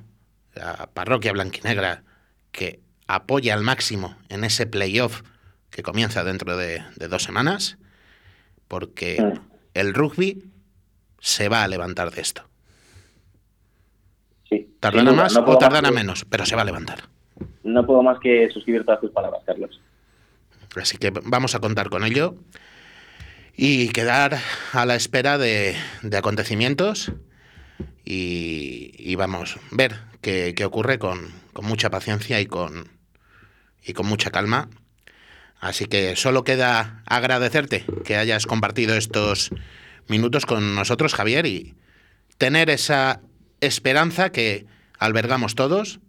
la 0.54 0.90
parroquia 0.94 1.34
blanquinegra 1.34 2.04
que 2.52 2.80
apoya 3.08 3.54
al 3.54 3.64
máximo 3.64 4.18
en 4.30 4.44
ese 4.44 4.68
playoff 4.68 5.24
que 5.70 5.84
comienza 5.84 6.24
dentro 6.24 6.58
de, 6.58 6.84
dos 7.10 7.24
semanas, 7.24 7.78
porque 8.68 9.24
el 9.74 9.94
rugby 9.94 10.44
se 11.20 11.50
va 11.50 11.64
a 11.64 11.68
levantar 11.68 12.12
de 12.12 12.22
esto. 12.22 12.49
Sí. 14.50 14.68
Tardará 14.80 15.12
más 15.12 15.36
o 15.36 15.58
tardará 15.58 15.92
menos, 15.92 16.26
pero 16.26 16.46
se 16.46 16.56
va 16.56 16.64
a 16.64 16.66
levantar. 16.66 17.04
No 17.64 17.86
puedo 17.86 18.02
más 18.02 18.20
que 18.20 18.50
suscribir 18.52 18.84
todas 18.84 19.00
tus 19.00 19.12
palabras, 19.12 19.44
Carlos. 19.46 19.80
Así 20.76 20.98
que 20.98 21.12
vamos 21.24 21.56
a 21.56 21.60
contar 21.60 21.90
con 21.90 22.04
ello 22.04 22.36
y 23.56 23.90
quedar 23.90 24.38
a 24.74 24.86
la 24.86 24.96
espera 24.96 25.38
de, 25.38 25.76
acontecimientos 26.18 27.12
y, 28.06 29.16
vamos, 29.16 29.60
ver 29.72 29.98
qué, 30.22 30.56
ocurre 30.66 30.98
con, 30.98 31.28
con, 31.54 31.66
mucha 31.66 31.90
paciencia 31.90 32.40
y 32.40 32.46
con, 32.46 32.90
y 33.86 33.94
con 33.94 34.08
mucha 34.08 34.32
calma. 34.32 34.70
Así 35.60 35.86
que 35.86 36.16
solo 36.16 36.44
queda 36.44 37.04
agradecerte 37.06 37.84
que 38.06 38.16
hayas 38.16 38.46
compartido 38.46 38.96
estos 38.96 39.52
minutos 40.08 40.46
con 40.46 40.74
nosotros, 40.74 41.14
Javier, 41.14 41.46
y 41.46 41.76
tener 42.38 42.70
esa 42.70 43.22
esperanza 43.62 44.32
que 44.32 44.66
albergamos 44.98 45.56
todos, 45.56 46.00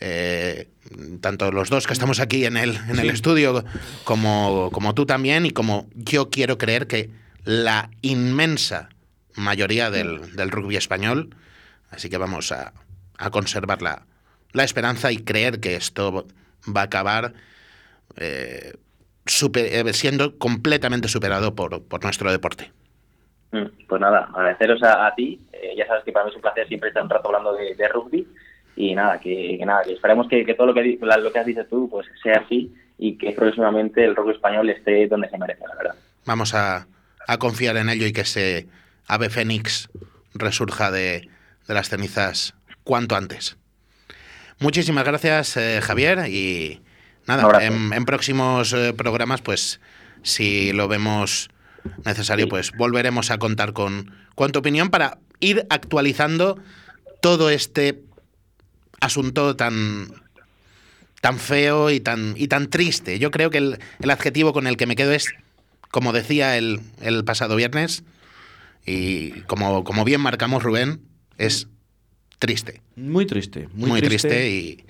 eh, 0.00 0.68
tanto 1.20 1.50
los 1.50 1.70
dos 1.70 1.86
que 1.86 1.92
estamos 1.92 2.20
aquí 2.20 2.44
en 2.44 2.56
el, 2.56 2.76
en 2.88 2.98
el 2.98 3.10
estudio 3.10 3.64
como, 4.04 4.70
como 4.72 4.94
tú 4.94 5.06
también, 5.06 5.46
y 5.46 5.50
como 5.50 5.88
yo 5.94 6.30
quiero 6.30 6.58
creer 6.58 6.86
que 6.86 7.10
la 7.44 7.90
inmensa 8.02 8.88
mayoría 9.34 9.90
del, 9.90 10.34
del 10.36 10.50
rugby 10.50 10.76
español, 10.76 11.34
así 11.90 12.08
que 12.08 12.18
vamos 12.18 12.52
a, 12.52 12.72
a 13.18 13.30
conservar 13.30 13.82
la, 13.82 14.06
la, 14.52 14.64
esperanza 14.64 15.12
y 15.12 15.18
creer 15.18 15.60
que 15.60 15.76
esto 15.76 16.26
va 16.64 16.82
a 16.82 16.84
acabar 16.84 17.34
eh, 18.16 18.74
eh, 19.54 19.92
siendo 19.92 20.38
completamente 20.38 21.08
superado 21.08 21.54
por, 21.54 21.82
por 21.84 22.02
nuestro 22.02 22.30
deporte. 22.30 22.72
Mm, 23.54 23.86
pues 23.86 24.00
nada, 24.00 24.30
agradeceros 24.34 24.82
a, 24.82 25.14
ti. 25.14 25.40
Eh, 25.52 25.74
ya 25.76 25.86
sabes 25.86 26.02
que 26.02 26.10
para 26.10 26.24
mí 26.24 26.30
es 26.32 26.36
un 26.36 26.42
placer 26.42 26.66
siempre 26.66 26.88
estar 26.88 27.04
un 27.04 27.10
rato 27.10 27.28
hablando 27.28 27.54
de, 27.54 27.88
rugby. 27.88 28.26
Y 28.74 28.96
nada, 28.96 29.20
que, 29.20 29.60
nada, 29.64 29.84
que 29.84 29.92
esperemos 29.92 30.26
que, 30.26 30.44
todo 30.54 30.66
lo 30.66 30.74
que, 30.74 30.98
lo 31.00 31.32
que 31.32 31.38
has 31.38 31.46
dicho 31.46 31.64
tú 31.66 31.88
pues 31.88 32.08
sea 32.20 32.42
así 32.44 32.74
y 32.98 33.16
que 33.16 33.30
próximamente 33.30 34.04
el 34.04 34.16
rugby 34.16 34.32
español 34.32 34.68
esté 34.70 35.06
donde 35.06 35.28
se 35.28 35.38
merece, 35.38 35.62
la 35.68 35.76
verdad. 35.76 35.94
Vamos 36.26 36.52
a, 36.54 36.88
confiar 37.38 37.76
en 37.76 37.88
ello 37.88 38.06
y 38.06 38.12
que 38.12 38.22
ese 38.22 38.66
ave 39.06 39.30
fénix 39.30 39.88
resurja 40.34 40.90
de, 40.90 41.28
las 41.68 41.90
cenizas 41.90 42.56
cuanto 42.82 43.14
antes. 43.14 43.56
Muchísimas 44.58 45.04
gracias, 45.04 45.56
eh, 45.56 45.80
Javier, 45.80 46.28
y 46.28 46.82
nada, 47.28 47.64
en, 47.64 48.04
próximos 48.04 48.72
eh, 48.72 48.92
programas, 48.92 49.42
pues 49.42 49.80
si 50.22 50.72
lo 50.72 50.88
vemos 50.88 51.50
necesario, 52.04 52.48
pues 52.48 52.72
volveremos 52.76 53.30
a 53.30 53.38
contar 53.38 53.72
con, 53.72 54.12
con 54.34 54.52
tu 54.52 54.58
opinión 54.60 54.90
para 54.90 55.18
ir 55.40 55.66
actualizando 55.70 56.58
todo 57.20 57.50
este 57.50 58.02
asunto 59.00 59.56
tan 59.56 60.08
tan 61.20 61.38
feo 61.38 61.90
y 61.90 62.00
tan 62.00 62.34
y 62.36 62.48
tan 62.48 62.68
triste. 62.68 63.18
Yo 63.18 63.30
creo 63.30 63.50
que 63.50 63.58
el, 63.58 63.78
el 64.00 64.10
adjetivo 64.10 64.52
con 64.52 64.66
el 64.66 64.76
que 64.76 64.86
me 64.86 64.96
quedo 64.96 65.12
es, 65.12 65.26
como 65.90 66.12
decía 66.12 66.58
el, 66.58 66.80
el 67.00 67.24
pasado 67.24 67.56
viernes, 67.56 68.04
y 68.86 69.30
como, 69.42 69.84
como 69.84 70.04
bien 70.04 70.20
marcamos 70.20 70.62
Rubén, 70.62 71.00
es 71.38 71.68
triste. 72.38 72.82
Muy 72.96 73.26
triste. 73.26 73.68
Muy, 73.72 74.02
triste. 74.02 74.50
y, 74.50 74.84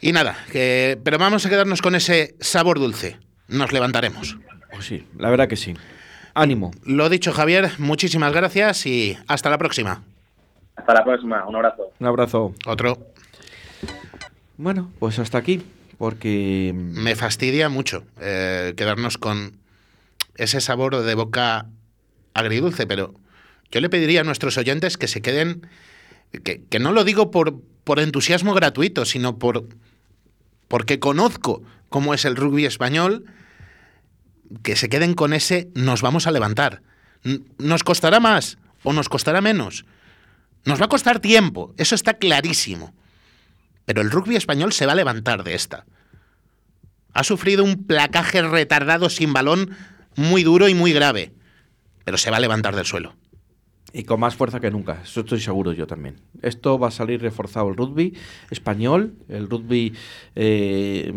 y 0.00 0.12
nada, 0.12 0.44
que, 0.52 0.98
pero 1.02 1.18
vamos 1.18 1.46
a 1.46 1.48
quedarnos 1.48 1.80
con 1.80 1.94
ese 1.94 2.34
sabor 2.40 2.78
dulce. 2.78 3.16
Nos 3.48 3.72
levantaremos. 3.72 4.36
Pues 4.70 4.84
sí, 4.84 5.06
la 5.16 5.30
verdad 5.30 5.48
que 5.48 5.56
sí. 5.56 5.74
Ánimo. 6.38 6.70
Lo 6.84 7.08
dicho, 7.08 7.32
Javier, 7.32 7.70
muchísimas 7.78 8.32
gracias 8.32 8.86
y 8.86 9.18
hasta 9.26 9.50
la 9.50 9.58
próxima. 9.58 10.02
Hasta 10.76 10.94
la 10.94 11.04
próxima, 11.04 11.44
un 11.46 11.56
abrazo. 11.56 11.90
Un 11.98 12.06
abrazo. 12.06 12.54
Otro. 12.66 12.98
Bueno, 14.56 14.90
pues 15.00 15.18
hasta 15.18 15.38
aquí, 15.38 15.62
porque... 15.98 16.72
Me 16.74 17.16
fastidia 17.16 17.68
mucho 17.68 18.04
eh, 18.20 18.74
quedarnos 18.76 19.18
con 19.18 19.58
ese 20.36 20.60
sabor 20.60 21.02
de 21.02 21.14
boca 21.16 21.66
agridulce, 22.34 22.86
pero 22.86 23.14
yo 23.72 23.80
le 23.80 23.90
pediría 23.90 24.20
a 24.20 24.24
nuestros 24.24 24.56
oyentes 24.58 24.96
que 24.96 25.08
se 25.08 25.20
queden, 25.20 25.66
que, 26.44 26.62
que 26.62 26.78
no 26.78 26.92
lo 26.92 27.02
digo 27.02 27.32
por, 27.32 27.60
por 27.82 27.98
entusiasmo 27.98 28.54
gratuito, 28.54 29.04
sino 29.04 29.38
por 29.38 29.64
porque 30.68 31.00
conozco 31.00 31.62
cómo 31.88 32.14
es 32.14 32.24
el 32.24 32.36
rugby 32.36 32.66
español, 32.66 33.24
que 34.62 34.76
se 34.76 34.88
queden 34.88 35.14
con 35.14 35.32
ese 35.32 35.68
nos 35.74 36.02
vamos 36.02 36.26
a 36.26 36.30
levantar. 36.30 36.82
¿Nos 37.58 37.84
costará 37.84 38.20
más 38.20 38.58
o 38.82 38.92
nos 38.92 39.08
costará 39.08 39.40
menos? 39.40 39.84
Nos 40.64 40.80
va 40.80 40.86
a 40.86 40.90
costar 40.90 41.20
tiempo, 41.20 41.74
eso 41.76 41.94
está 41.94 42.14
clarísimo. 42.14 42.94
Pero 43.84 44.02
el 44.02 44.10
rugby 44.10 44.36
español 44.36 44.72
se 44.72 44.86
va 44.86 44.92
a 44.92 44.96
levantar 44.96 45.44
de 45.44 45.54
esta. 45.54 45.86
Ha 47.14 47.24
sufrido 47.24 47.64
un 47.64 47.86
placaje 47.86 48.42
retardado 48.42 49.08
sin 49.08 49.32
balón 49.32 49.76
muy 50.14 50.42
duro 50.42 50.68
y 50.68 50.74
muy 50.74 50.92
grave, 50.92 51.32
pero 52.04 52.18
se 52.18 52.30
va 52.30 52.36
a 52.36 52.40
levantar 52.40 52.76
del 52.76 52.86
suelo. 52.86 53.16
Y 53.92 54.04
con 54.04 54.20
más 54.20 54.36
fuerza 54.36 54.60
que 54.60 54.70
nunca, 54.70 55.00
eso 55.02 55.20
estoy 55.20 55.40
seguro 55.40 55.72
yo 55.72 55.86
también. 55.86 56.16
Esto 56.42 56.78
va 56.78 56.88
a 56.88 56.90
salir 56.90 57.22
reforzado 57.22 57.68
el 57.70 57.76
rugby 57.76 58.14
español, 58.50 59.14
el 59.30 59.48
rugby 59.48 59.94
eh, 60.36 61.10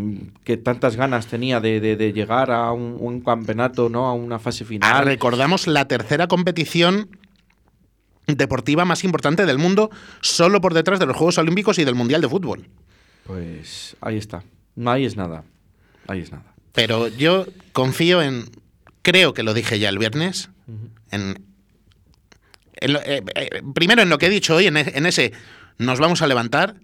que 0.46 0.56
tantas 0.56 0.96
ganas 0.96 1.28
tenía 1.28 1.60
de, 1.60 1.82
de- 1.82 1.98
de 1.98 2.14
llegar 2.14 2.50
a 2.50 2.72
un, 2.72 2.96
un 2.98 3.20
campeonato, 3.22 3.90
¿no? 3.90 4.08
A 4.08 4.14
una 4.14 4.40
fase 4.40 4.64
Ah, 4.64 4.68
final. 4.68 5.06
recordamos 5.06 5.68
la 5.68 5.86
tercera 5.90 6.28
competición 6.28 7.10
deportiva 8.28 8.86
más 8.86 9.04
importante 9.04 9.46
del 9.46 9.58
mundo, 9.58 9.90
solo 10.22 10.62
por 10.62 10.74
detrás 10.74 11.00
de 11.00 11.06
los 11.06 11.18
Juegos 11.18 11.38
Olímpicos 11.40 11.78
y 11.80 11.84
del 11.84 11.96
Mundial 11.96 12.22
de 12.22 12.30
Fútbol. 12.30 12.70
Pues 13.26 13.98
ahí 14.02 14.18
está. 14.18 14.44
No 14.76 14.92
ahí 14.92 15.06
es 15.06 15.18
nada. 15.18 15.44
Ahí 16.08 16.20
es 16.20 16.32
nada. 16.32 16.46
Pero 16.72 17.10
yo 17.10 17.46
confío 17.74 18.22
en, 18.22 18.46
creo 19.02 19.34
que 19.34 19.44
lo 19.44 19.54
dije 19.54 19.78
ya 19.80 19.90
el 19.90 19.98
viernes, 19.98 20.50
en, 21.12 21.44
eh, 22.82 23.24
eh, 23.36 23.62
primero 23.74 24.02
en 24.02 24.10
lo 24.10 24.18
que 24.18 24.26
he 24.26 24.30
dicho 24.30 24.56
hoy, 24.56 24.68
en, 24.68 24.78
e- 24.78 24.94
ese 25.08 25.32
nos 25.78 26.00
vamos 26.00 26.22
a 26.22 26.28
levantar, 26.28 26.76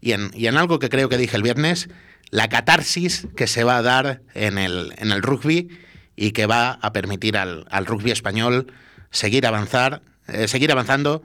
y 0.00 0.12
en, 0.12 0.56
algo 0.56 0.78
que 0.78 0.88
creo 0.88 1.08
que 1.08 1.18
dije 1.18 1.36
el 1.36 1.42
viernes, 1.42 1.88
la 2.30 2.48
catarsis 2.48 3.26
que 3.36 3.46
se 3.46 3.64
va 3.64 3.76
a 3.76 3.82
dar 3.82 4.22
en 4.34 4.58
el, 4.58 5.22
rugby 5.22 5.68
y 6.16 6.30
que 6.30 6.46
va 6.46 6.72
a 6.72 6.92
permitir 6.92 7.36
al, 7.36 7.66
al 7.70 7.86
rugby 7.86 8.10
español 8.10 8.72
seguir 9.10 9.46
avanzar, 9.46 10.02
eh, 10.28 10.48
seguir 10.48 10.72
avanzando, 10.72 11.22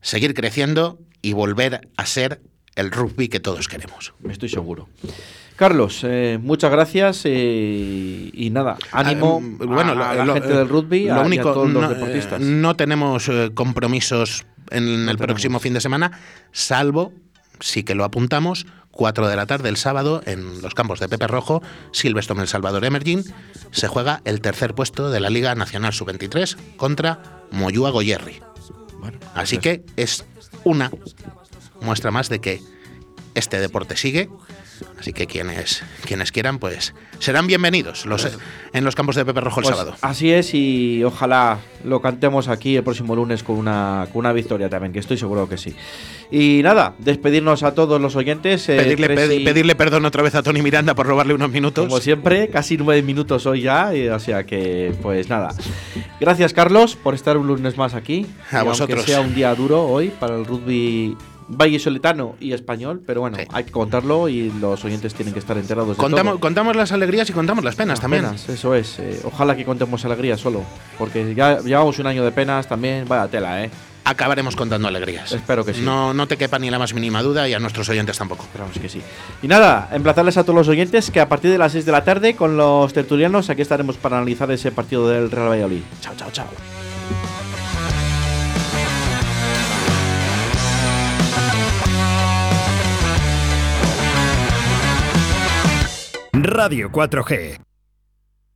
seguir 0.00 0.34
creciendo 0.34 0.98
y 1.22 1.32
volver 1.32 1.88
a 1.96 2.06
ser 2.06 2.40
el 2.74 2.90
rugby 2.90 3.28
que 3.28 3.40
todos 3.40 3.68
queremos. 3.68 4.14
Estoy 4.28 4.48
seguro. 4.48 4.88
Carlos, 5.62 6.00
eh, 6.02 6.40
muchas 6.42 6.72
gracias 6.72 7.22
eh, 7.24 8.30
y 8.32 8.50
nada, 8.50 8.76
ánimo 8.90 9.40
Ah, 9.40 9.62
a- 9.62 9.66
bueno, 9.66 9.92
a, 9.92 10.14
la 10.14 10.24
lo- 10.24 10.34
gente 10.34 10.48
del 10.48 10.68
rugby 10.68 11.04
lo 11.06 11.14
a- 11.14 11.16
y 11.18 11.20
a 11.20 11.24
único, 11.24 11.52
todos 11.52 11.70
los 11.70 11.82
no, 11.84 11.88
deportistas. 11.88 12.42
eh, 12.42 12.44
no 12.44 12.74
tenemos 12.74 13.28
eh, 13.28 13.52
compromisos 13.54 14.44
en 14.70 14.82
el 14.88 14.90
tenemos. 15.06 15.16
próximo 15.26 15.60
fin 15.60 15.72
de 15.74 15.80
semana, 15.80 16.18
salvo, 16.50 17.12
sí 17.60 17.84
que 17.84 17.94
lo 17.94 18.02
apuntamos, 18.02 18.66
4 18.90 19.28
de 19.28 19.36
la 19.36 19.46
tarde 19.46 19.68
el 19.68 19.76
sábado 19.76 20.20
en 20.26 20.62
los 20.62 20.74
campos 20.74 20.98
de 20.98 21.08
Pepe 21.08 21.28
Rojo, 21.28 21.62
Silverstone 21.92 22.42
El 22.42 22.48
Salvador 22.48 22.84
Emerging, 22.84 23.22
se 23.70 23.86
juega 23.86 24.20
el 24.24 24.40
tercer 24.40 24.74
puesto 24.74 25.10
de 25.12 25.20
la 25.20 25.30
Liga 25.30 25.54
Nacional 25.54 25.92
Sub-23 25.92 26.56
contra 26.76 27.20
Moyúa 27.52 27.90
Goyerri. 27.90 28.40
Bueno, 28.98 29.18
Así 29.36 29.58
pues 29.58 29.62
que 29.62 29.84
es 29.94 30.24
una 30.64 30.90
muestra 31.80 32.10
más 32.10 32.28
de 32.28 32.40
que 32.40 32.60
este 33.36 33.60
deporte 33.60 33.96
sigue. 33.96 34.28
Así 34.98 35.12
que 35.12 35.26
quienes, 35.26 35.82
quienes 36.06 36.32
quieran, 36.32 36.58
pues 36.58 36.94
serán 37.18 37.46
bienvenidos 37.46 38.04
los, 38.06 38.28
en 38.72 38.84
los 38.84 38.94
campos 38.94 39.14
de 39.16 39.24
Pepe 39.24 39.40
Rojo 39.40 39.60
el 39.60 39.64
Pues 39.64 39.76
sábado. 39.76 39.96
Así 40.00 40.32
es 40.32 40.54
y 40.54 41.02
ojalá 41.04 41.58
lo 41.84 42.00
cantemos 42.00 42.48
aquí 42.48 42.76
el 42.76 42.82
próximo 42.82 43.14
lunes 43.14 43.42
con 43.42 43.56
una, 43.56 44.06
con 44.12 44.20
una 44.20 44.32
victoria 44.32 44.68
también, 44.68 44.92
que 44.92 44.98
estoy 44.98 45.16
seguro 45.18 45.48
que 45.48 45.56
sí. 45.56 45.74
Y 46.30 46.62
nada, 46.62 46.94
despedirnos 46.98 47.62
a 47.62 47.74
todos 47.74 48.00
los 48.00 48.16
oyentes. 48.16 48.68
eh, 48.68 48.76
Pedirle, 48.76 49.06
tres 49.08 49.30
pedi- 49.30 49.40
y- 49.40 49.44
pedirle 49.44 49.74
perdón 49.74 50.04
otra 50.04 50.22
vez 50.22 50.34
a 50.34 50.42
Tony 50.42 50.62
Miranda 50.62 50.94
por 50.94 51.06
robarle 51.06 51.34
unos 51.34 51.50
minutos. 51.50 51.86
Como 51.86 52.00
siempre, 52.00 52.48
casi 52.48 52.76
nueve 52.76 53.02
minutos 53.02 53.44
hoy 53.46 53.62
ya, 53.62 53.94
y, 53.94 54.08
o 54.08 54.18
sea 54.18 54.44
que, 54.44 54.94
pues 55.02 55.28
nada. 55.28 55.50
Gracias, 56.20 56.52
Carlos, 56.52 56.96
por 56.96 57.14
estar 57.14 57.36
un 57.36 57.46
lunes 57.46 57.76
más 57.76 57.94
aquí. 57.94 58.26
A 58.50 58.54
Y 58.54 58.56
aunque 58.56 58.68
vosotros. 58.70 59.04
sea 59.04 59.20
un 59.20 59.34
día 59.34 59.54
duro 59.54 59.84
hoy 59.84 60.08
para 60.08 60.36
el 60.36 60.44
rugby 60.46 61.16
vallisoletano 61.56 62.34
y 62.40 62.52
español, 62.52 63.02
pero 63.06 63.20
bueno, 63.20 63.36
Sí. 63.38 63.44
hay 63.52 63.64
que 63.64 63.72
contarlo 63.72 64.28
y 64.28 64.50
los 64.60 64.84
oyentes 64.84 65.14
tienen 65.14 65.32
que 65.34 65.40
estar 65.40 65.56
enterados 65.58 65.90
de 65.90 65.96
contamos, 65.96 66.32
todo. 66.34 66.40
contamos 66.40 66.76
las 66.76 66.92
alegrías 66.92 67.28
y 67.30 67.32
contamos 67.32 67.64
las 67.64 67.74
penas 67.76 68.00
también. 68.00 68.24
Penas, 68.24 68.48
eso 68.48 68.74
es. 68.74 68.98
eh, 68.98 69.20
ojalá 69.24 69.54
que 69.56 69.64
contemos 69.64 70.04
alegría 70.04 70.36
solo, 70.36 70.62
porque 70.98 71.34
ya 71.34 71.60
llevamos 71.60 71.98
un 71.98 72.06
año 72.06 72.24
de 72.24 72.32
penas 72.32 72.66
también. 72.66 73.06
Vaya 73.08 73.28
tela, 73.28 73.64
¿eh? 73.64 73.70
Acabaremos 74.04 74.56
contando 74.56 74.88
alegrías. 74.88 75.30
Espero 75.30 75.64
que 75.64 75.74
sí. 75.74 75.80
No, 75.82 76.12
no 76.12 76.26
te 76.26 76.36
quepa 76.36 76.58
ni 76.58 76.70
la 76.70 76.78
más 76.80 76.92
mínima 76.92 77.22
duda 77.22 77.48
y 77.48 77.54
a 77.54 77.60
nuestros 77.60 77.88
oyentes 77.88 78.18
tampoco. 78.18 78.42
Esperamos 78.42 78.76
que 78.76 78.88
sí. 78.88 79.00
Y 79.42 79.46
nada, 79.46 79.90
emplazarles 79.92 80.36
a 80.38 80.42
todos 80.42 80.56
los 80.56 80.66
oyentes 80.68 81.12
que 81.12 81.20
a 81.20 81.28
partir 81.28 81.52
de 81.52 81.58
las 81.58 81.70
6 81.70 81.86
de 81.86 81.92
la 81.92 82.02
tarde 82.02 82.34
con 82.34 82.56
los 82.56 82.92
tertulianos 82.92 83.48
aquí 83.48 83.62
estaremos 83.62 83.96
para 83.98 84.16
analizar 84.16 84.50
ese 84.50 84.72
partido 84.72 85.08
del 85.08 85.30
Real 85.30 85.50
Valladolid. 85.50 85.82
Chao, 86.00 86.14
chao, 86.16 86.30
chao. 86.32 86.81
Radio 96.52 96.88
4G. 96.90 97.71